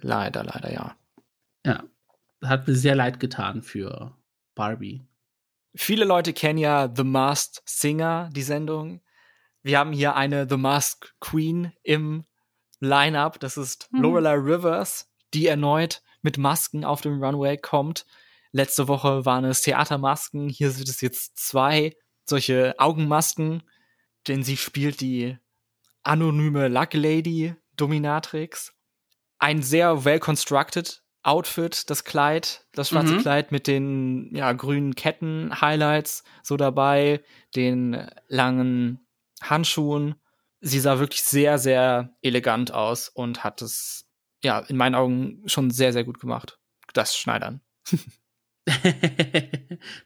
[0.00, 0.96] Leider, leider, ja.
[1.64, 1.84] Ja.
[2.42, 4.16] Hat mir sehr leid getan für
[4.54, 5.02] Barbie.
[5.74, 9.00] Viele Leute kennen ja The Masked Singer, die Sendung.
[9.62, 12.24] Wir haben hier eine The Masked Queen im
[12.80, 13.40] Lineup.
[13.40, 14.02] Das ist mhm.
[14.02, 18.06] Lorelei Rivers, die erneut mit Masken auf dem Runway kommt.
[18.52, 20.48] Letzte Woche waren es Theatermasken.
[20.48, 23.62] Hier sind es jetzt zwei solche Augenmasken,
[24.28, 25.36] denn sie spielt die
[26.02, 28.72] anonyme Luck Lady Dominatrix.
[29.38, 33.20] Ein sehr well constructed Outfit, das Kleid, das schwarze mhm.
[33.20, 37.24] Kleid mit den ja, grünen Ketten-Highlights so dabei,
[37.56, 39.06] den langen
[39.40, 40.16] Handschuhen.
[40.60, 44.06] Sie sah wirklich sehr, sehr elegant aus und hat es,
[44.42, 46.58] ja, in meinen Augen schon sehr, sehr gut gemacht.
[46.92, 47.62] Das Schneidern.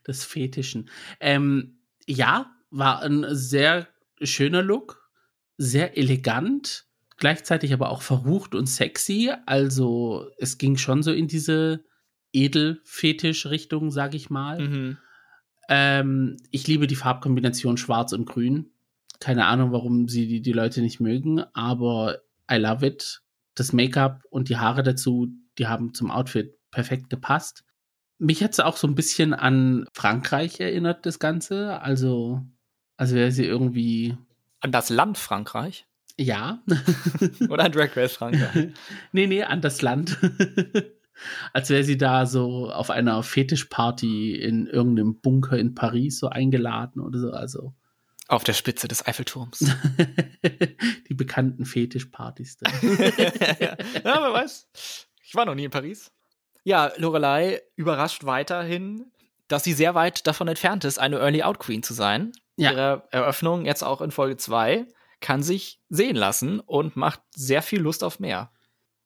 [0.05, 0.89] das Fetischen.
[1.19, 1.78] Ähm,
[2.09, 3.89] ja, war ein sehr
[4.23, 5.09] schöner Look,
[5.57, 9.33] sehr elegant, gleichzeitig aber auch verrucht und sexy.
[9.47, 11.85] Also es ging schon so in diese
[12.33, 14.61] Edelfetisch-Richtung, sag ich mal.
[14.61, 14.99] Mhm.
[15.69, 18.71] Ähm, ich liebe die Farbkombination Schwarz und Grün
[19.21, 22.19] keine Ahnung, warum sie die, die Leute nicht mögen, aber
[22.51, 23.23] I love it.
[23.55, 27.65] Das Make-up und die Haare dazu, die haben zum Outfit perfekt gepasst.
[28.19, 31.81] Mich hat es auch so ein bisschen an Frankreich erinnert, das Ganze.
[31.81, 32.43] Also,
[32.97, 34.17] als wäre sie irgendwie.
[34.61, 35.87] An das Land Frankreich?
[36.17, 36.61] Ja.
[37.49, 38.71] Oder an Drag Race Frankreich?
[39.13, 40.19] nee, nee, an das Land.
[41.53, 47.01] als wäre sie da so auf einer Fetischparty in irgendeinem Bunker in Paris so eingeladen
[47.01, 47.31] oder so.
[47.31, 47.73] Also
[48.27, 49.65] auf der Spitze des Eiffelturms.
[51.09, 52.59] Die bekannten Fetischpartys.
[52.59, 52.71] Da.
[52.71, 54.69] ja, wer weiß.
[55.23, 56.13] Ich war noch nie in Paris.
[56.65, 59.11] Ja, Lorelei überrascht weiterhin,
[59.49, 62.33] dass sie sehr weit davon entfernt ist, eine Early Out Queen zu sein.
[62.57, 62.73] Ja.
[62.73, 64.87] Ihre Eröffnung jetzt auch in Folge 2
[65.21, 68.53] kann sich sehen lassen und macht sehr viel Lust auf mehr.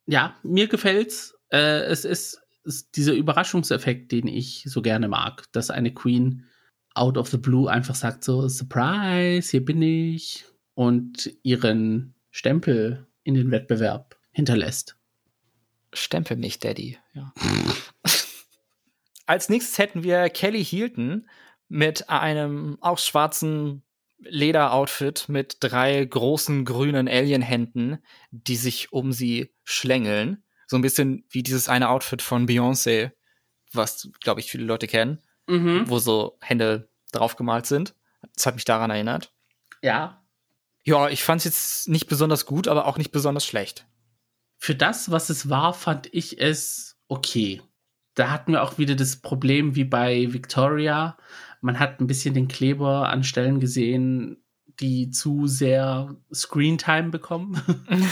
[0.05, 1.35] Ja, mir gefällt's.
[1.49, 6.45] Äh, es ist, ist dieser Überraschungseffekt, den ich so gerne mag, dass eine Queen
[6.93, 13.35] out of the blue einfach sagt so, Surprise, hier bin ich und ihren Stempel in
[13.35, 14.97] den Wettbewerb hinterlässt.
[15.93, 16.97] Stempel mich, Daddy.
[17.13, 17.33] Ja.
[19.25, 21.29] Als nächstes hätten wir Kelly Hilton
[21.69, 23.83] mit einem auch schwarzen
[24.19, 27.99] Lederoutfit mit drei großen grünen Alien-Händen,
[28.31, 30.43] die sich um sie schlängeln.
[30.67, 33.11] So ein bisschen wie dieses eine Outfit von Beyoncé,
[33.71, 35.89] was, glaube ich, viele Leute kennen mhm.
[35.89, 37.95] wo so Hände draufgemalt sind.
[38.35, 39.33] Das hat mich daran erinnert.
[39.81, 40.23] Ja.
[40.83, 43.87] Ja, ich fand es jetzt nicht besonders gut, aber auch nicht besonders schlecht.
[44.63, 47.61] Für das, was es war, fand ich es okay.
[48.15, 51.17] Da hatten wir auch wieder das Problem wie bei Victoria.
[51.59, 54.41] Man hat ein bisschen den Kleber an Stellen gesehen,
[54.79, 57.61] die zu sehr Screentime bekommen.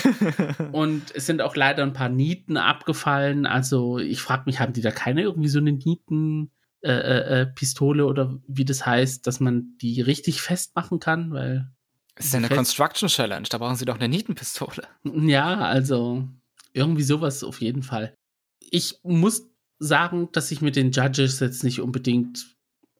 [0.74, 3.46] und es sind auch leider ein paar Nieten abgefallen.
[3.46, 8.02] Also ich frage mich, haben die da keine irgendwie so eine Nieten äh, äh, äh,
[8.02, 11.72] oder wie das heißt, dass man die richtig festmachen kann, weil.
[12.16, 14.84] Es ist ja eine Construction Challenge, da brauchen sie doch eine Nietenpistole.
[15.06, 16.28] Ja, also
[16.74, 18.14] irgendwie sowas auf jeden Fall.
[18.60, 22.56] Ich muss sagen, dass ich mit den Judges jetzt nicht unbedingt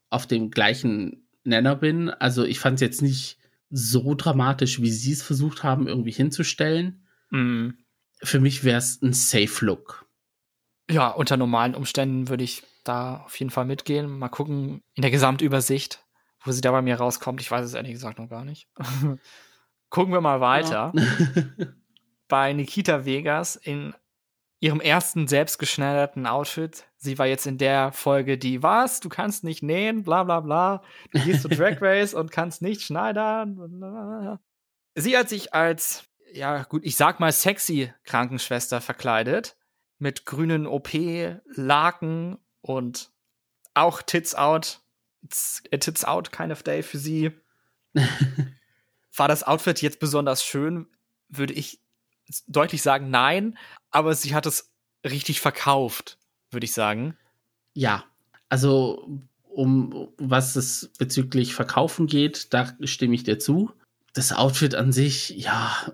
[0.10, 2.10] auf dem gleichen Nenner bin.
[2.10, 3.38] Also ich fand es jetzt nicht
[3.70, 7.08] so dramatisch, wie sie es versucht haben, irgendwie hinzustellen.
[7.30, 7.70] Mm.
[8.24, 10.06] Für mich wäre es ein Safe Look.
[10.90, 14.20] Ja, unter normalen Umständen würde ich da auf jeden Fall mitgehen.
[14.20, 16.04] Mal gucken in der Gesamtübersicht,
[16.44, 17.42] wo sie da bei mir rauskommt.
[17.42, 18.68] Ich weiß es ehrlich gesagt noch gar nicht.
[19.90, 20.92] gucken wir mal weiter.
[20.96, 21.68] Ja.
[22.32, 23.94] bei Nikita Vegas in
[24.62, 26.86] ihrem ersten selbstgeschneiderten Outfit.
[26.96, 30.82] Sie war jetzt in der Folge die, was, du kannst nicht nähen, bla bla bla.
[31.12, 34.40] Du gehst zu Drag Race und kannst nicht schneidern.
[34.96, 39.58] Sie hat sich als, ja gut, ich sag mal sexy Krankenschwester verkleidet.
[39.98, 43.12] Mit grünen OP-Laken und
[43.74, 44.80] auch Tits Out,
[45.22, 47.32] it's a Tits Out kind of day für sie.
[49.18, 50.88] War das Outfit jetzt besonders schön,
[51.28, 51.81] würde ich
[52.48, 53.58] deutlich sagen nein,
[53.90, 54.72] aber sie hat es
[55.06, 56.18] richtig verkauft,
[56.52, 57.18] würde ich sagen.
[57.74, 58.04] Ja,
[58.50, 59.22] also
[59.54, 63.72] um was es bezüglich Verkaufen geht, da stimme ich dir zu.
[64.14, 65.94] Das Outfit an sich, ja,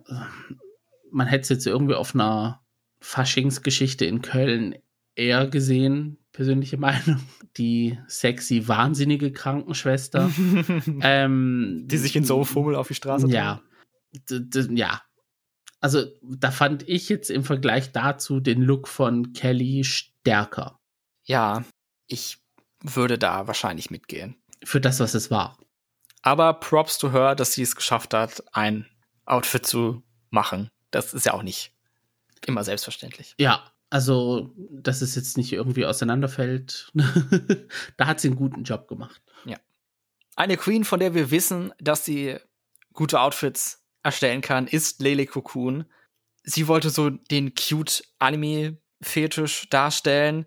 [1.12, 2.62] man hätte es jetzt irgendwie auf einer
[3.00, 4.76] Faschingsgeschichte in Köln
[5.16, 7.22] eher gesehen, persönliche Meinung.
[7.58, 10.30] Die sexy, wahnsinnige Krankenschwester.
[11.02, 13.62] ähm, die sich in so Fummel auf die Straße Ja.
[14.70, 15.02] Ja.
[15.80, 20.80] Also, da fand ich jetzt im Vergleich dazu den Look von Kelly stärker.
[21.24, 21.64] Ja,
[22.08, 22.40] ich
[22.82, 24.36] würde da wahrscheinlich mitgehen.
[24.64, 25.58] Für das, was es war.
[26.22, 28.88] Aber Props to her, dass sie es geschafft hat, ein
[29.26, 30.70] Outfit zu machen.
[30.92, 31.74] Das ist ja auch nicht
[32.46, 33.36] immer selbstverständlich.
[33.38, 36.92] Ja, also, dass es jetzt nicht irgendwie auseinanderfällt.
[37.98, 39.22] da hat sie einen guten Job gemacht.
[39.46, 39.58] Ja.
[40.36, 42.38] Eine Queen, von der wir wissen, dass sie
[42.94, 45.86] gute Outfits erstellen kann, ist Lele Cocoon.
[46.44, 50.46] Sie wollte so den cute Anime-Fetisch darstellen.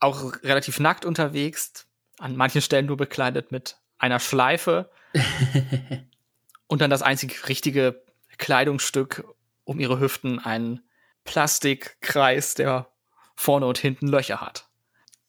[0.00, 1.86] Auch relativ nackt unterwegs.
[2.18, 4.90] An manchen Stellen nur bekleidet mit einer Schleife.
[6.66, 8.02] und dann das einzig richtige
[8.38, 9.24] Kleidungsstück
[9.62, 10.80] um ihre Hüften ein
[11.22, 12.90] Plastikkreis, der
[13.36, 14.68] vorne und hinten Löcher hat.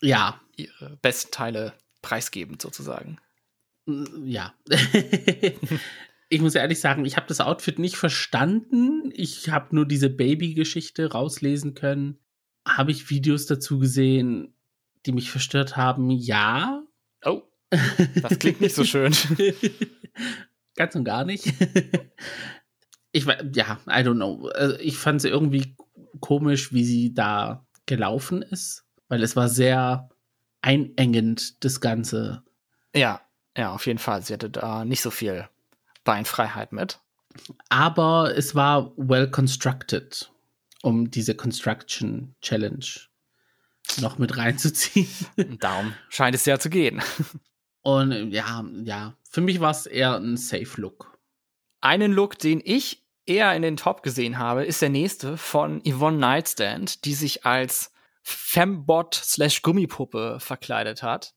[0.02, 0.42] Ja.
[0.56, 3.20] Ihre besten Teile preisgebend sozusagen.
[3.86, 4.56] Ja.
[6.30, 9.12] ich muss ehrlich sagen, ich habe das Outfit nicht verstanden.
[9.14, 12.20] Ich habe nur diese Baby-Geschichte rauslesen können.
[12.68, 14.54] Habe ich Videos dazu gesehen,
[15.06, 16.12] die mich verstört haben?
[16.12, 16.84] Ja.
[17.24, 17.44] Oh.
[18.22, 19.14] Das klingt nicht so schön.
[20.76, 21.54] Ganz und gar nicht.
[23.12, 24.48] ich ja, I don't know.
[24.50, 25.76] Also ich fand sie irgendwie
[26.20, 30.10] komisch, wie sie da gelaufen ist, weil es war sehr
[30.62, 32.44] einengend, das Ganze.
[32.94, 33.22] Ja,
[33.58, 34.22] ja, auf jeden Fall.
[34.22, 35.48] Sie hatte da nicht so viel
[36.08, 37.00] Beinfreiheit mit.
[37.68, 40.32] Aber es war well constructed,
[40.82, 42.86] um diese Construction Challenge
[44.00, 45.10] noch mit reinzuziehen.
[45.60, 47.02] Darum scheint es ja zu gehen.
[47.82, 51.18] Und ja, ja, für mich war es eher ein Safe Look.
[51.82, 56.18] Einen Look, den ich eher in den Top gesehen habe, ist der nächste von Yvonne
[56.18, 57.92] Nightstand, die sich als
[58.24, 61.34] Fembot slash Gummipuppe verkleidet hat.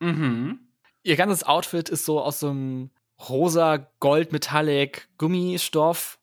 [0.00, 0.68] Mhm.
[1.04, 2.90] Ihr ganzes Outfit ist so aus so einem
[3.28, 6.18] rosa Gold Metallic Gummistoff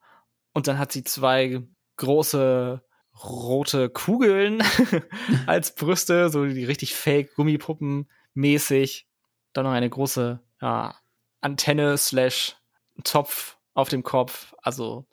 [0.53, 1.63] und dann hat sie zwei
[1.97, 2.81] große
[3.23, 4.61] rote Kugeln
[5.47, 9.07] als Brüste, so die richtig fake Gummipuppen mäßig.
[9.53, 10.95] Dann noch eine große ja,
[11.41, 12.55] Antenne slash
[13.03, 14.53] Topf auf dem Kopf.
[14.61, 15.05] Also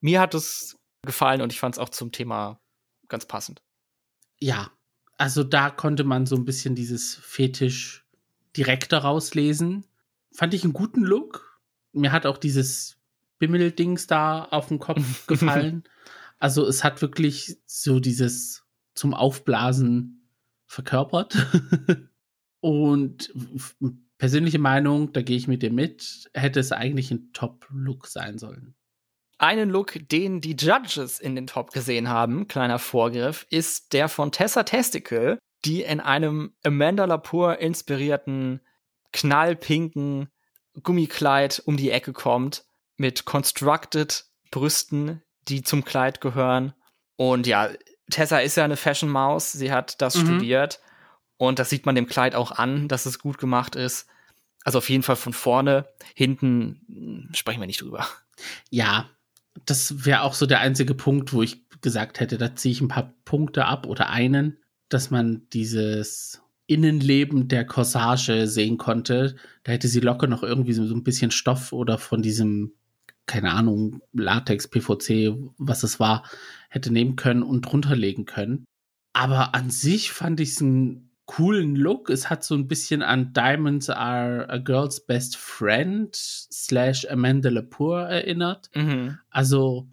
[0.00, 2.60] mir hat es gefallen und ich fand es auch zum Thema
[3.08, 3.62] ganz passend.
[4.38, 4.70] Ja,
[5.16, 8.06] also da konnte man so ein bisschen dieses Fetisch
[8.56, 9.86] direkt rauslesen.
[10.32, 11.60] Fand ich einen guten Look.
[11.92, 12.98] Mir hat auch dieses
[13.38, 15.84] Bimmeldings da auf dem Kopf gefallen.
[16.38, 18.64] also es hat wirklich so dieses
[18.94, 20.28] zum Aufblasen
[20.66, 21.36] verkörpert.
[22.60, 23.34] und
[24.18, 28.74] persönliche Meinung, da gehe ich mit dir mit, hätte es eigentlich ein Top-Look sein sollen.
[29.38, 34.32] Einen Look, den die Judges in den Top gesehen haben, kleiner Vorgriff, ist der von
[34.32, 38.60] Tessa Testicle, die in einem Amanda Lepore inspirierten
[39.12, 40.28] knallpinken
[40.82, 42.64] Gummikleid um die Ecke kommt,
[42.96, 46.74] mit constructed Brüsten, die zum Kleid gehören.
[47.16, 47.70] Und ja,
[48.10, 50.26] Tessa ist ja eine Fashion-Maus, sie hat das mhm.
[50.26, 50.80] studiert
[51.36, 54.06] und das sieht man dem Kleid auch an, dass es gut gemacht ist.
[54.64, 58.06] Also auf jeden Fall von vorne, hinten hm, sprechen wir nicht drüber.
[58.70, 59.10] Ja,
[59.66, 62.88] das wäre auch so der einzige Punkt, wo ich gesagt hätte, da ziehe ich ein
[62.88, 69.34] paar Punkte ab oder einen, dass man dieses Innenleben der Corsage sehen konnte.
[69.64, 72.74] Da hätte sie locker noch irgendwie so, ein bisschen Stoff oder von diesem,
[73.26, 76.24] keine Ahnung, Latex, PVC, was es war,
[76.68, 78.66] hätte nehmen können und drunter legen können.
[79.12, 82.08] Aber an sich fand ich es ein coolen Look.
[82.08, 88.08] Es hat so ein bisschen an Diamonds Are a Girl's Best Friend slash Amanda Lepore
[88.08, 88.70] erinnert.
[88.76, 89.18] Mhm.
[89.28, 89.88] Also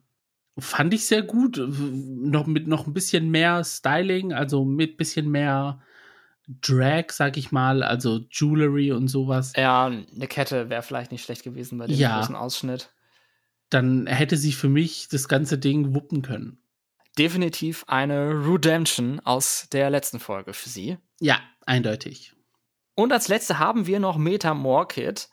[0.59, 1.59] fand ich sehr gut.
[1.59, 5.82] Noch mit noch ein bisschen mehr Styling, also mit bisschen mehr
[6.48, 9.54] Drag, sag ich mal, also Jewelry und sowas.
[9.56, 12.18] Ja, eine Kette wäre vielleicht nicht schlecht gewesen bei dem ja.
[12.18, 12.91] großen Ausschnitt.
[13.70, 16.60] Dann hätte sie für mich das ganze Ding wuppen können
[17.18, 20.98] definitiv eine Redemption aus der letzten Folge für sie.
[21.20, 22.34] Ja, eindeutig.
[22.95, 25.30] Und als letzte haben wir noch Meta Morkit,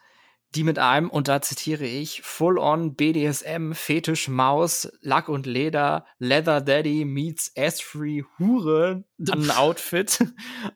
[0.54, 6.60] die mit einem, und da zitiere ich, Full-on BDSM, Fetisch, Maus, Lack und Leder, Leather
[6.60, 10.24] Daddy meets S-Free Hure an Outfit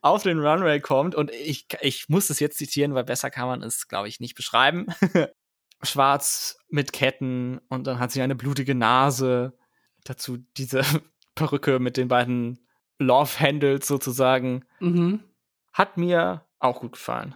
[0.03, 1.15] auf den Runway kommt.
[1.15, 4.35] Und ich, ich muss das jetzt zitieren, weil besser kann man es, glaube ich, nicht
[4.35, 4.87] beschreiben.
[5.83, 9.55] Schwarz mit Ketten und dann hat sie eine blutige Nase
[10.05, 10.83] Dazu diese
[11.35, 12.67] Perücke mit den beiden
[12.99, 14.65] Love Handles sozusagen.
[14.81, 15.21] Mhm.
[15.73, 17.35] Hat mir auch gut gefallen.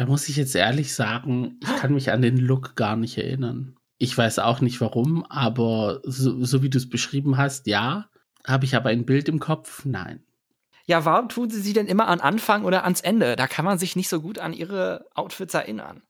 [0.00, 3.76] Da muss ich jetzt ehrlich sagen, ich kann mich an den Look gar nicht erinnern.
[3.98, 8.08] Ich weiß auch nicht warum, aber so, so wie du es beschrieben hast, ja.
[8.46, 9.84] Habe ich aber ein Bild im Kopf?
[9.84, 10.24] Nein.
[10.86, 13.36] Ja, warum tun sie sie denn immer an Anfang oder ans Ende?
[13.36, 16.00] Da kann man sich nicht so gut an ihre Outfits erinnern.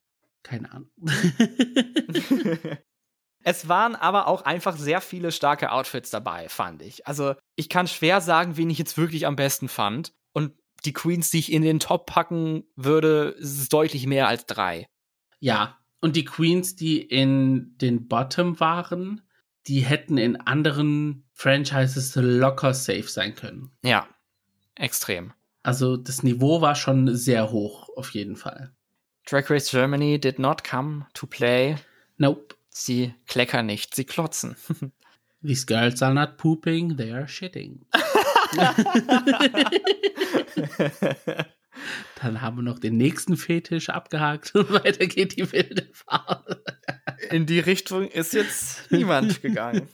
[0.45, 0.91] Keine Ahnung.
[3.43, 7.09] es waren aber auch einfach sehr viele starke Outfits dabei, fand ich.
[7.09, 10.13] Also, ich kann schwer sagen, wen ich jetzt wirklich am besten fand.
[10.85, 14.87] Die Queens, die ich in den Top packen würde, ist deutlich mehr als drei.
[15.39, 19.21] Ja, und die Queens, die in den Bottom waren,
[19.67, 23.71] die hätten in anderen Franchises locker safe sein können.
[23.83, 24.09] Ja,
[24.75, 25.33] extrem.
[25.63, 28.73] Also das Niveau war schon sehr hoch, auf jeden Fall.
[29.27, 31.77] Drag Race Germany did not come to play.
[32.17, 32.57] Nope.
[32.71, 34.57] Sie kleckern nicht, sie klotzen.
[35.43, 37.85] These girls are not pooping, they are shitting.
[42.21, 46.63] Dann haben wir noch den nächsten Fetisch abgehakt und weiter geht die wilde Fahrt.
[47.31, 49.89] In die Richtung ist jetzt niemand gegangen.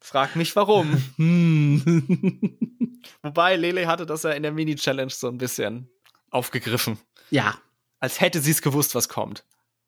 [0.00, 1.02] Frag mich warum.
[3.22, 5.88] Wobei Lele hatte das ja in der Mini-Challenge so ein bisschen
[6.30, 6.98] aufgegriffen.
[7.30, 7.56] Ja.
[8.00, 9.44] Als hätte sie es gewusst, was kommt.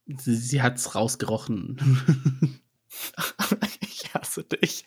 [0.07, 2.63] Sie, sie es rausgerochen.
[3.81, 4.87] ich hasse dich.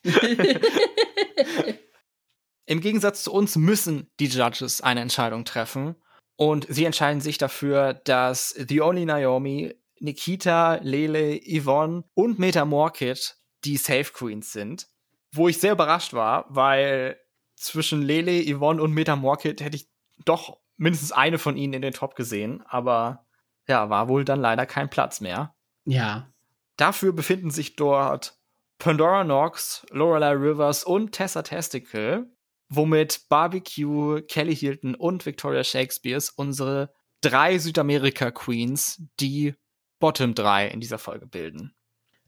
[2.70, 5.95] Im Gegensatz zu uns müssen die Judges eine Entscheidung treffen.
[6.36, 13.38] Und sie entscheiden sich dafür, dass The Only Naomi, Nikita, Lele, Yvonne und Meta Morkit
[13.65, 14.88] die Safe Queens sind.
[15.32, 17.20] Wo ich sehr überrascht war, weil
[17.55, 19.89] zwischen Lele, Yvonne und Meta Morkit hätte ich
[20.24, 22.61] doch mindestens eine von ihnen in den Top gesehen.
[22.67, 23.26] Aber
[23.67, 25.55] ja, war wohl dann leider kein Platz mehr.
[25.86, 26.32] Ja.
[26.78, 28.38] Dafür befinden sich dort
[28.78, 32.30] Pandora Knox, Lorelei Rivers und Tessa Testicle
[32.70, 39.55] womit Barbecue, Kelly Hilton und Victoria Shakespeares unsere drei Südamerika-Queens die
[39.99, 41.74] Bottom 3 in dieser Folge bilden.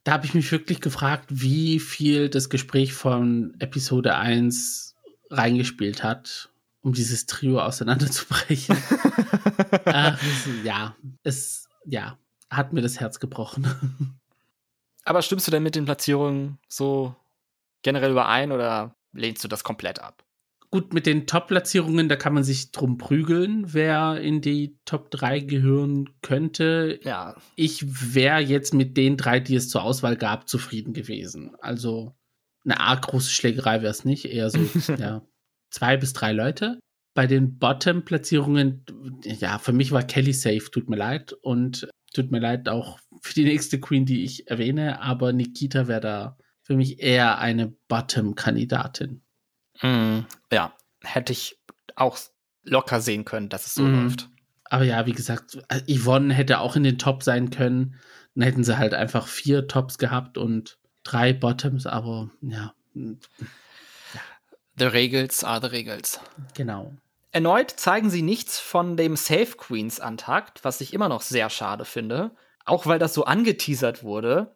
[0.04, 4.96] Da habe ich mich wirklich gefragt, wie viel das Gespräch von Episode 1
[5.30, 6.50] reingespielt hat,
[6.82, 8.76] um dieses Trio auseinanderzubrechen.
[9.86, 10.14] äh,
[10.64, 12.18] ja, es ja,
[12.50, 14.20] hat mir das Herz gebrochen.
[15.04, 17.16] Aber stimmst du denn mit den Platzierungen so
[17.84, 20.24] generell überein oder lehnst du das komplett ab?
[20.72, 25.42] Gut, mit den Top-Platzierungen, da kann man sich drum prügeln, wer in die Top 3
[25.42, 26.98] gehören könnte.
[27.04, 27.36] Ja.
[27.58, 31.56] Ich wäre jetzt mit den drei, die es zur Auswahl gab, zufrieden gewesen.
[31.60, 32.16] Also
[32.64, 34.60] eine arg große Schlägerei wäre es nicht, eher so,
[34.98, 35.28] ja,
[35.72, 36.80] zwei bis drei Leute.
[37.14, 38.86] Bei den Bottom-Platzierungen,
[39.26, 41.34] ja, für mich war Kelly safe, tut mir leid.
[41.42, 46.02] Und tut mir leid auch für die nächste Queen, die ich erwähne, aber Nikita wäre
[46.02, 49.22] da für mich eher eine Bottom-Kandidatin.
[49.82, 50.20] Mm,
[50.52, 51.58] ja, hätte ich
[51.96, 52.18] auch
[52.64, 54.04] locker sehen können, dass es so mm.
[54.04, 54.30] läuft.
[54.66, 55.58] Aber ja, wie gesagt,
[55.90, 58.00] Yvonne hätte auch in den Top sein können.
[58.36, 62.74] Dann hätten sie halt einfach vier Tops gehabt und drei Bottoms, aber ja.
[64.78, 66.22] The Regels are the Regels.
[66.54, 66.94] Genau.
[67.32, 71.86] Erneut zeigen sie nichts von dem Safe Queens Antakt, was ich immer noch sehr schade
[71.86, 72.32] finde.
[72.66, 74.56] Auch weil das so angeteasert wurde,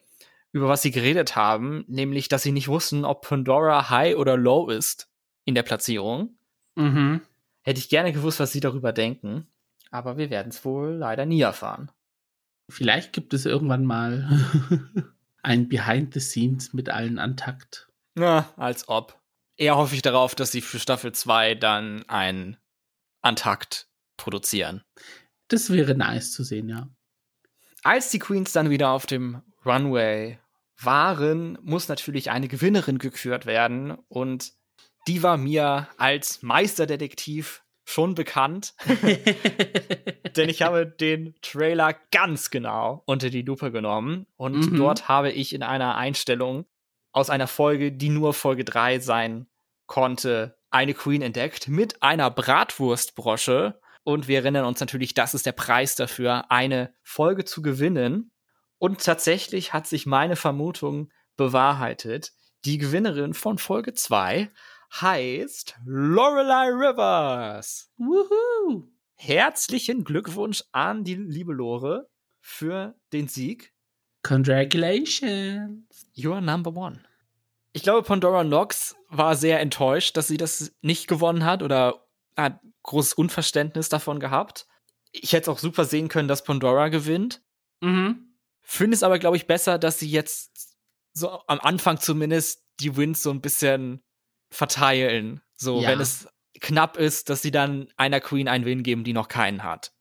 [0.56, 4.70] über was sie geredet haben, nämlich, dass sie nicht wussten, ob Pandora high oder low
[4.70, 5.12] ist
[5.44, 6.38] in der Platzierung.
[6.76, 7.20] Mhm.
[7.62, 9.48] Hätte ich gerne gewusst, was sie darüber denken.
[9.92, 11.92] Aber wir werden es wohl leider nie erfahren.
[12.70, 17.90] Vielleicht gibt es irgendwann mal ein Behind the Scenes mit allen Antakt.
[18.14, 19.20] Na, als ob.
[19.58, 22.56] Eher hoffe ich darauf, dass sie für Staffel 2 dann ein
[23.22, 24.86] Antakt produzieren.
[25.50, 26.88] Das wäre nice zu sehen, ja.
[27.84, 30.40] Als die Queens dann wieder auf dem Runway
[30.82, 33.98] waren, muss natürlich eine Gewinnerin gekürt werden.
[34.08, 34.54] Und
[35.08, 38.74] die war mir als Meisterdetektiv schon bekannt.
[40.36, 44.26] Denn ich habe den Trailer ganz genau unter die Lupe genommen.
[44.36, 44.78] Und mhm.
[44.78, 46.66] dort habe ich in einer Einstellung
[47.12, 49.48] aus einer Folge, die nur Folge 3 sein
[49.88, 53.80] konnte, eine Queen entdeckt mit einer Bratwurstbrosche.
[54.04, 58.32] Und wir erinnern uns natürlich, das ist der Preis dafür, eine Folge zu gewinnen.
[58.78, 62.34] Und tatsächlich hat sich meine Vermutung bewahrheitet.
[62.66, 64.52] Die Gewinnerin von Folge 2
[65.02, 67.92] heißt Lorelei Rivers.
[67.98, 68.88] Woohoo!
[69.16, 72.10] Herzlichen Glückwunsch an die liebe Lore
[72.42, 73.74] für den Sieg.
[74.24, 75.86] Congratulations.
[76.16, 77.04] You're number one.
[77.74, 82.06] Ich glaube, Pandora Knox war sehr enttäuscht, dass sie das nicht gewonnen hat oder
[82.36, 84.68] hat großes Unverständnis davon gehabt.
[85.12, 87.42] Ich hätte auch super sehen können, dass Pandora gewinnt.
[87.82, 88.35] Mhm.
[88.66, 90.76] Finde es aber, glaube ich, besser, dass sie jetzt
[91.14, 94.04] so am Anfang zumindest die Wins so ein bisschen
[94.50, 95.42] verteilen.
[95.56, 95.90] So, ja.
[95.90, 96.28] wenn es
[96.60, 99.94] knapp ist, dass sie dann einer Queen einen Win geben, die noch keinen hat.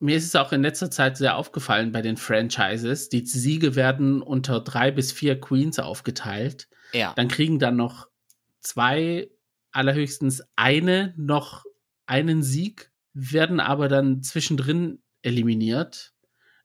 [0.00, 3.08] Mir ist es auch in letzter Zeit sehr aufgefallen bei den Franchises.
[3.08, 6.68] Die Siege werden unter drei bis vier Queens aufgeteilt.
[6.92, 7.12] Ja.
[7.14, 8.08] Dann kriegen dann noch
[8.60, 9.30] zwei,
[9.70, 11.64] allerhöchstens eine noch
[12.06, 16.11] einen Sieg, werden aber dann zwischendrin eliminiert,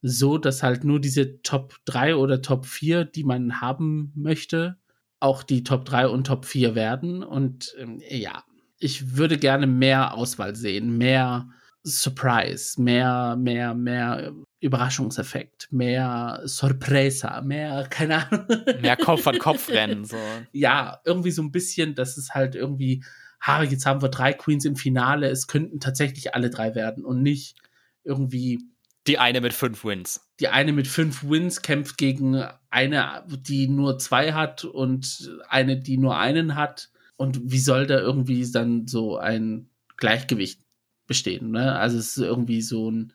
[0.07, 4.77] so dass halt nur diese Top 3 oder Top 4, die man haben möchte,
[5.19, 7.23] auch die Top 3 und Top 4 werden.
[7.23, 8.43] Und ähm, ja,
[8.79, 11.49] ich würde gerne mehr Auswahl sehen, mehr
[11.83, 18.45] Surprise, mehr, mehr, mehr Überraschungseffekt, mehr Sorpresa, mehr, keine Ahnung.
[18.81, 20.17] Mehr Kopf an Kopf rennen, so.
[20.51, 23.03] Ja, irgendwie so ein bisschen, dass es halt irgendwie,
[23.41, 27.21] ha, jetzt haben wir drei Queens im Finale, es könnten tatsächlich alle drei werden und
[27.21, 27.57] nicht
[28.03, 28.59] irgendwie.
[29.07, 30.21] Die eine mit fünf Wins.
[30.39, 35.97] Die eine mit fünf Wins kämpft gegen eine, die nur zwei hat und eine, die
[35.97, 36.89] nur einen hat.
[37.15, 40.59] Und wie soll da irgendwie dann so ein Gleichgewicht
[41.07, 41.51] bestehen.
[41.51, 41.75] Ne?
[41.75, 43.13] Also es ist irgendwie so ein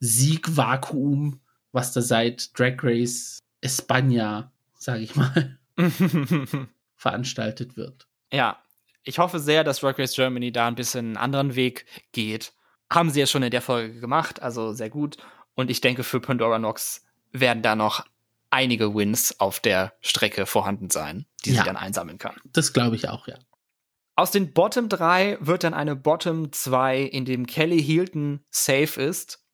[0.00, 1.40] Siegvakuum,
[1.72, 5.58] was da seit Drag Race España, sage ich mal,
[6.96, 8.06] veranstaltet wird.
[8.32, 8.62] Ja,
[9.02, 12.52] ich hoffe sehr, dass Drag Race Germany da ein bisschen einen anderen Weg geht.
[12.90, 15.16] Haben sie ja schon in der Folge gemacht, also sehr gut.
[15.54, 18.04] Und ich denke, für Pandora Nox werden da noch
[18.50, 22.36] einige Wins auf der Strecke vorhanden sein, die ja, sie dann einsammeln kann.
[22.52, 23.38] Das glaube ich auch, ja.
[24.16, 29.44] Aus den Bottom 3 wird dann eine Bottom 2, in dem Kelly Hilton safe ist,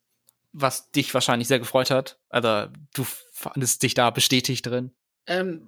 [0.53, 2.17] was dich wahrscheinlich sehr gefreut hat.
[2.29, 4.91] Also du fandest dich da bestätigt drin.
[5.27, 5.67] Ähm,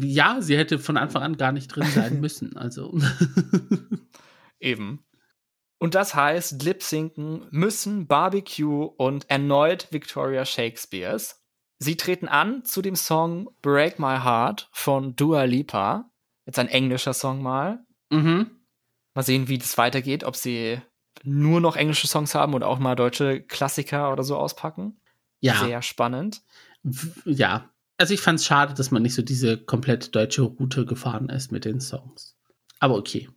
[0.00, 2.56] ja, sie hätte von Anfang an gar nicht drin sein müssen.
[2.56, 2.98] Also.
[4.60, 5.04] Eben.
[5.78, 11.42] Und das heißt, Lip-Sinken müssen Barbecue und erneut Victoria Shakespeares.
[11.78, 16.10] Sie treten an zu dem Song Break My Heart von Dua Lipa.
[16.46, 17.84] Jetzt ein englischer Song mal.
[18.10, 18.50] Mhm.
[19.14, 20.80] Mal sehen, wie das weitergeht, ob sie
[21.22, 25.00] nur noch englische Songs haben oder auch mal deutsche Klassiker oder so auspacken.
[25.40, 25.56] Ja.
[25.56, 26.42] Sehr spannend.
[27.24, 27.70] Ja.
[27.98, 31.52] Also ich fand es schade, dass man nicht so diese komplett deutsche Route gefahren ist
[31.52, 32.36] mit den Songs.
[32.78, 33.28] Aber okay.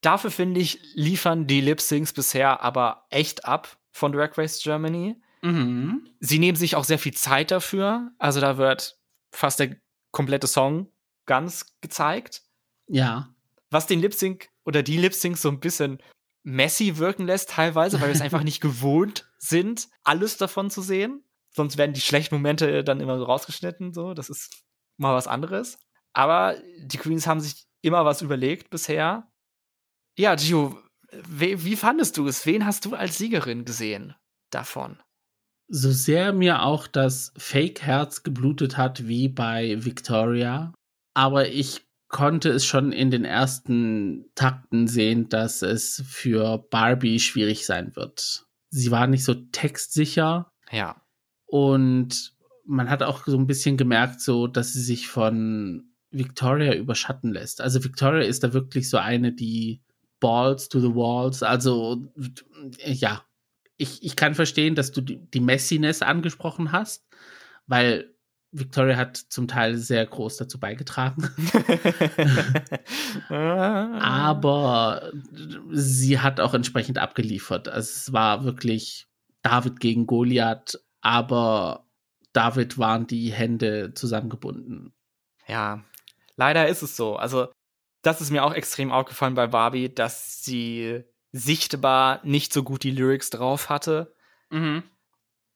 [0.00, 5.16] Dafür finde ich, liefern die Lip-Syncs bisher aber echt ab von Drag Race Germany.
[5.42, 6.08] Mhm.
[6.20, 8.12] Sie nehmen sich auch sehr viel Zeit dafür.
[8.18, 8.98] Also da wird
[9.32, 9.76] fast der
[10.12, 10.88] komplette Song
[11.26, 12.42] ganz gezeigt.
[12.86, 13.34] Ja
[13.70, 15.98] was den Lip Sync oder die Lip Syncs so ein bisschen
[16.42, 21.22] messy wirken lässt teilweise, weil wir es einfach nicht gewohnt sind, alles davon zu sehen.
[21.50, 24.14] Sonst werden die schlechten Momente dann immer so rausgeschnitten, so.
[24.14, 24.62] Das ist
[24.96, 25.78] mal was anderes.
[26.12, 29.28] Aber die Queens haben sich immer was überlegt bisher.
[30.18, 30.76] Ja, Gio,
[31.28, 32.44] wie, wie fandest du es?
[32.44, 34.16] Wen hast du als Siegerin gesehen
[34.50, 34.98] davon?
[35.68, 40.72] So sehr mir auch das Fake-Herz geblutet hat wie bei Victoria,
[41.14, 47.64] aber ich konnte es schon in den ersten Takten sehen, dass es für Barbie schwierig
[47.64, 48.44] sein wird.
[48.70, 50.50] Sie war nicht so textsicher.
[50.72, 51.00] Ja.
[51.46, 57.32] Und man hat auch so ein bisschen gemerkt, so, dass sie sich von Victoria überschatten
[57.32, 57.60] lässt.
[57.60, 59.84] Also Victoria ist da wirklich so eine, die
[60.20, 61.42] Balls to the Walls.
[61.42, 62.12] Also,
[62.84, 63.24] ja.
[63.80, 67.06] Ich, ich kann verstehen, dass du die, die Messiness angesprochen hast,
[67.68, 68.12] weil
[68.50, 71.30] Victoria hat zum Teil sehr groß dazu beigetragen.
[73.28, 75.12] Aber
[75.70, 77.68] sie hat auch entsprechend abgeliefert.
[77.68, 79.06] Also es war wirklich
[79.42, 81.86] David gegen Goliath, aber
[82.32, 84.92] David waren die Hände zusammengebunden.
[85.46, 85.84] Ja,
[86.36, 87.16] leider ist es so.
[87.16, 87.48] Also,
[88.08, 92.90] das ist mir auch extrem aufgefallen bei Barbie, dass sie sichtbar nicht so gut die
[92.90, 94.14] Lyrics drauf hatte.
[94.48, 94.82] Mhm.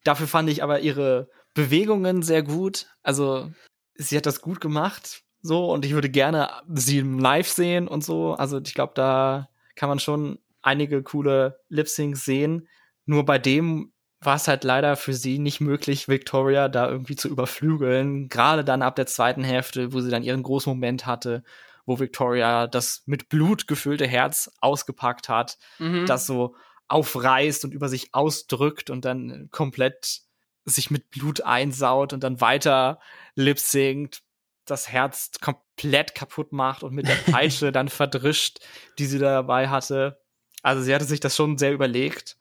[0.04, 2.88] Dafür fand ich aber ihre Bewegungen sehr gut.
[3.02, 3.50] Also
[3.94, 8.34] sie hat das gut gemacht, so und ich würde gerne sie live sehen und so.
[8.34, 12.68] Also ich glaube, da kann man schon einige coole Lip Syncs sehen.
[13.06, 17.28] Nur bei dem war es halt leider für sie nicht möglich, Victoria da irgendwie zu
[17.30, 18.28] überflügeln.
[18.28, 21.42] Gerade dann ab der zweiten Hälfte, wo sie dann ihren großen Moment hatte,
[21.84, 26.06] wo Victoria das mit Blut gefüllte Herz ausgepackt hat, mhm.
[26.06, 26.54] das so
[26.88, 30.22] aufreißt und über sich ausdrückt und dann komplett
[30.64, 33.00] sich mit Blut einsaut und dann weiter
[33.34, 34.22] lip singt,
[34.64, 38.60] das Herz komplett kaputt macht und mit der Peitsche dann verdrischt,
[38.98, 40.20] die sie dabei hatte.
[40.62, 42.36] Also sie hatte sich das schon sehr überlegt,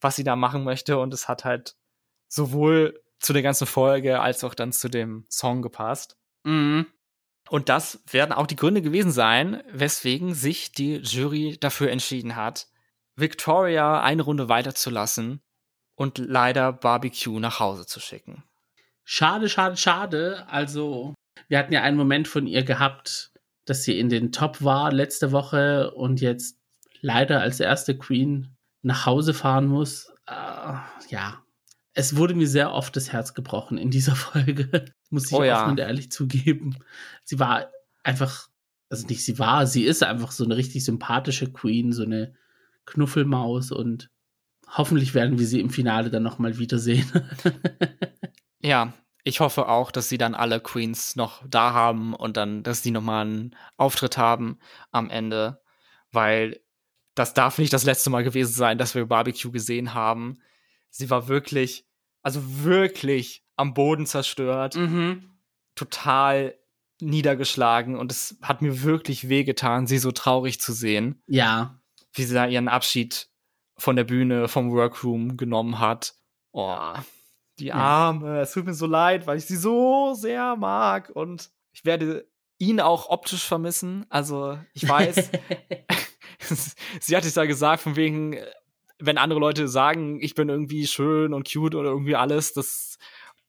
[0.00, 1.76] was sie da machen möchte und es hat halt
[2.28, 6.16] sowohl zu der ganzen Folge als auch dann zu dem Song gepasst.
[6.44, 6.86] Mhm.
[7.52, 12.66] Und das werden auch die Gründe gewesen sein, weswegen sich die Jury dafür entschieden hat,
[13.14, 15.42] Victoria eine Runde weiterzulassen
[15.94, 18.42] und leider Barbecue nach Hause zu schicken.
[19.04, 20.46] Schade, schade, schade.
[20.48, 21.12] Also,
[21.48, 23.32] Wir hatten ja einen Moment von ihr gehabt,
[23.66, 26.56] dass sie in den Top war letzte Woche und jetzt
[27.02, 30.10] leider als erste Queen nach Hause fahren muss.
[30.26, 30.78] Uh,
[31.10, 31.42] ja,
[31.94, 35.62] es wurde mir sehr oft das Herz gebrochen in dieser Folge, muss ich oh, ja.
[35.62, 36.76] offen und ehrlich zugeben.
[37.24, 37.70] Sie war
[38.02, 38.48] einfach,
[38.88, 42.34] also nicht sie war, sie ist einfach so eine richtig sympathische Queen, so eine
[42.84, 44.10] Knuffelmaus und
[44.68, 47.10] hoffentlich werden wir sie im Finale dann nochmal wiedersehen.
[48.60, 48.92] ja,
[49.24, 52.90] ich hoffe auch, dass sie dann alle Queens noch da haben und dann, dass sie
[52.90, 54.58] nochmal einen Auftritt haben
[54.90, 55.60] am Ende,
[56.10, 56.60] weil
[57.14, 60.38] das darf nicht das letzte Mal gewesen sein, dass wir Barbecue gesehen haben.
[60.92, 61.86] Sie war wirklich,
[62.22, 65.30] also wirklich am Boden zerstört, mhm.
[65.74, 66.56] total
[67.00, 71.20] niedergeschlagen und es hat mir wirklich wehgetan, sie so traurig zu sehen.
[71.26, 71.80] Ja.
[72.12, 73.28] Wie sie da ihren Abschied
[73.76, 76.14] von der Bühne, vom Workroom genommen hat.
[76.52, 76.92] Oh,
[77.58, 77.74] die ja.
[77.74, 78.40] Arme.
[78.40, 82.28] Es tut mir so leid, weil ich sie so sehr mag und ich werde
[82.58, 84.06] ihn auch optisch vermissen.
[84.08, 85.30] Also, ich weiß,
[87.00, 88.36] sie hat es ja gesagt, von wegen,
[89.04, 92.98] wenn andere Leute sagen, ich bin irgendwie schön und cute oder irgendwie alles, das,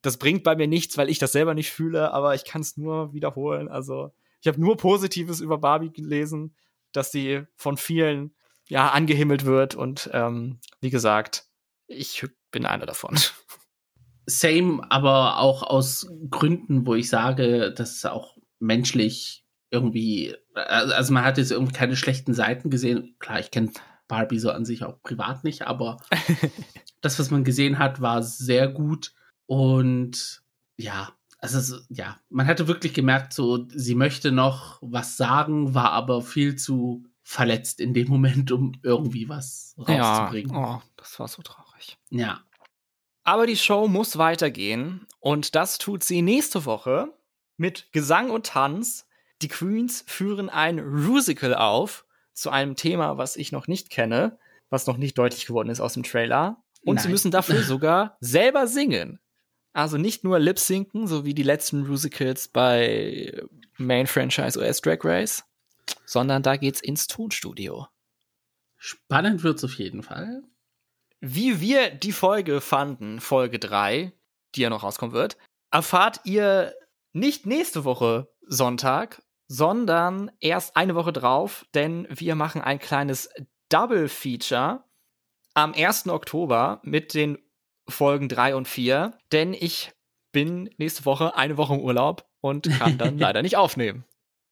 [0.01, 2.77] das bringt bei mir nichts, weil ich das selber nicht fühle, aber ich kann es
[2.77, 3.69] nur wiederholen.
[3.69, 6.55] Also, ich habe nur Positives über Barbie gelesen,
[6.91, 8.35] dass sie von vielen
[8.67, 11.45] ja angehimmelt wird und ähm, wie gesagt,
[11.87, 13.17] ich bin einer davon.
[14.25, 21.37] Same, aber auch aus Gründen, wo ich sage, dass auch menschlich irgendwie, also man hat
[21.37, 23.15] jetzt irgendwie keine schlechten Seiten gesehen.
[23.19, 23.71] Klar, ich kenne
[24.07, 25.97] Barbie so an sich auch privat nicht, aber
[27.01, 29.13] das, was man gesehen hat, war sehr gut
[29.45, 30.43] und
[30.77, 36.21] ja, also ja, man hatte wirklich gemerkt, so sie möchte noch was sagen, war aber
[36.21, 40.55] viel zu verletzt in dem Moment, um irgendwie was rauszubringen.
[40.55, 41.97] Ja, oh, das war so traurig.
[42.09, 42.41] Ja.
[43.23, 47.13] Aber die Show muss weitergehen und das tut sie nächste Woche
[47.57, 49.07] mit Gesang und Tanz.
[49.41, 52.02] Die Queens führen ein Musical auf
[52.33, 54.37] zu einem Thema, was ich noch nicht kenne,
[54.69, 56.63] was noch nicht deutlich geworden ist aus dem Trailer.
[56.83, 57.03] Und Nein.
[57.03, 59.19] sie müssen dafür sogar selber singen.
[59.73, 63.41] Also nicht nur lip-sinken, so wie die letzten Musicals bei
[63.77, 65.43] Main Franchise US Drag Race,
[66.05, 67.87] sondern da geht's ins Tonstudio.
[68.77, 70.43] Spannend wird's auf jeden Fall.
[71.21, 74.11] Wie wir die Folge fanden, Folge 3,
[74.55, 75.37] die ja noch rauskommen wird,
[75.71, 76.75] erfahrt ihr
[77.13, 83.29] nicht nächste Woche Sonntag, sondern erst eine Woche drauf, denn wir machen ein kleines
[83.69, 84.83] Double Feature
[85.53, 86.07] am 1.
[86.07, 87.37] Oktober mit den
[87.87, 89.91] Folgen 3 und 4, denn ich
[90.31, 94.05] bin nächste Woche eine Woche im Urlaub und kann dann leider nicht aufnehmen.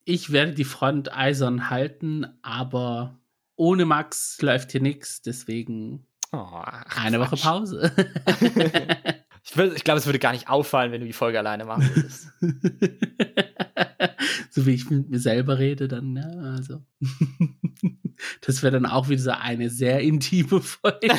[0.04, 3.20] Ich werde die Front eisern halten, aber
[3.56, 6.62] ohne Max läuft hier nichts, deswegen oh,
[6.96, 7.92] eine Woche Pause.
[9.44, 12.32] ich, ich glaube, es würde gar nicht auffallen, wenn du die Folge alleine machen würdest.
[14.52, 16.84] so wie ich mit mir selber rede, dann, ja, also.
[18.42, 21.08] das wäre dann auch wieder so eine sehr intime Folge.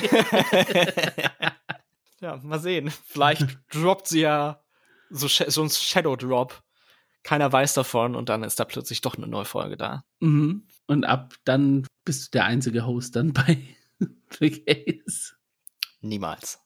[2.20, 2.90] ja, mal sehen.
[3.06, 4.60] Vielleicht droppt sie ja
[5.10, 6.62] so, so ein Shadow Drop
[7.22, 10.04] keiner weiß davon und dann ist da plötzlich doch eine neue Folge da.
[10.20, 10.66] Mhm.
[10.86, 13.58] Und ab dann bist du der einzige Host dann bei
[14.38, 15.36] The Gays.
[16.00, 16.60] Niemals.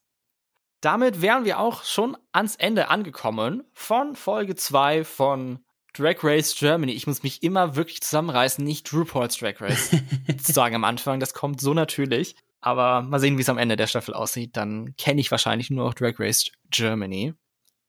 [0.80, 5.64] Damit wären wir auch schon ans Ende angekommen von Folge 2 von
[5.94, 6.92] Drag Race Germany.
[6.92, 9.90] Ich muss mich immer wirklich zusammenreißen, nicht RuPaul's Drag Race
[10.42, 11.20] zu sagen am Anfang.
[11.20, 12.36] Das kommt so natürlich.
[12.60, 14.56] Aber mal sehen, wie es am Ende der Staffel aussieht.
[14.56, 17.32] Dann kenne ich wahrscheinlich nur noch Drag Race Germany.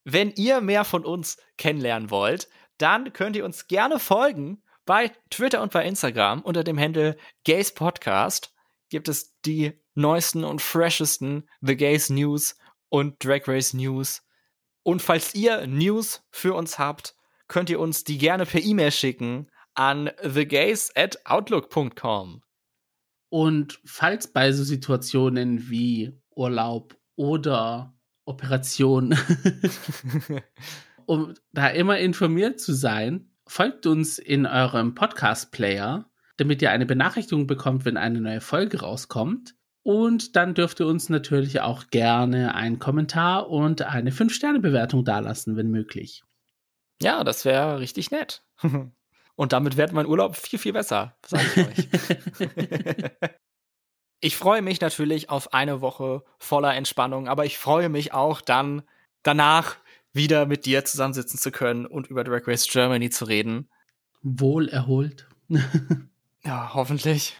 [0.06, 5.62] Wenn ihr mehr von uns kennenlernen wollt, dann könnt ihr uns gerne folgen bei Twitter
[5.62, 8.54] und bei Instagram unter dem Handle Gays Podcast.
[8.90, 12.56] Gibt es die neuesten und freshesten The Gays News
[12.90, 14.24] und Drag Race News.
[14.84, 17.16] Und falls ihr News für uns habt,
[17.48, 22.42] könnt ihr uns die gerne per E-Mail schicken an thegays at outlook.com.
[23.30, 27.94] Und falls bei so Situationen wie Urlaub oder
[28.26, 29.18] Operation,
[31.06, 37.48] um da immer informiert zu sein, folgt uns in eurem Podcast-Player, damit ihr eine Benachrichtigung
[37.48, 39.56] bekommt, wenn eine neue Folge rauskommt.
[39.88, 45.72] Und dann dürft ihr uns natürlich auch gerne einen Kommentar und eine 5-Sterne-Bewertung dalassen, wenn
[45.72, 46.26] möglich.
[47.02, 48.44] Ja, das wäre richtig nett.
[49.36, 51.88] Und damit wird mein Urlaub viel, viel besser, sage ich euch.
[54.20, 58.82] ich freue mich natürlich auf eine Woche voller Entspannung, aber ich freue mich auch dann
[59.24, 59.78] danach
[60.12, 63.70] wieder mit dir zusammensitzen zu können und über Drag Race Germany zu reden.
[64.22, 65.30] Wohl erholt.
[66.44, 67.38] ja, hoffentlich.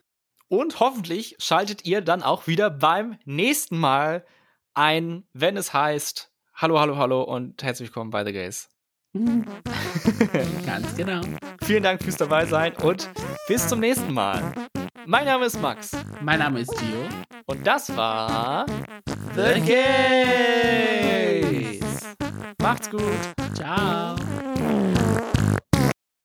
[0.50, 4.26] Und hoffentlich schaltet ihr dann auch wieder beim nächsten Mal
[4.74, 8.70] ein, wenn es heißt Hallo, hallo, hallo und herzlich willkommen bei The Gays.
[10.66, 11.22] Ganz genau.
[11.64, 13.12] Vielen Dank fürs dabei sein und
[13.48, 14.54] bis zum nächsten Mal.
[15.06, 15.92] Mein Name ist Max.
[16.22, 17.08] Mein Name ist Gio.
[17.46, 18.66] Und das war
[19.36, 20.98] The Case.
[22.60, 23.04] Macht's gut.
[23.54, 24.16] Ciao.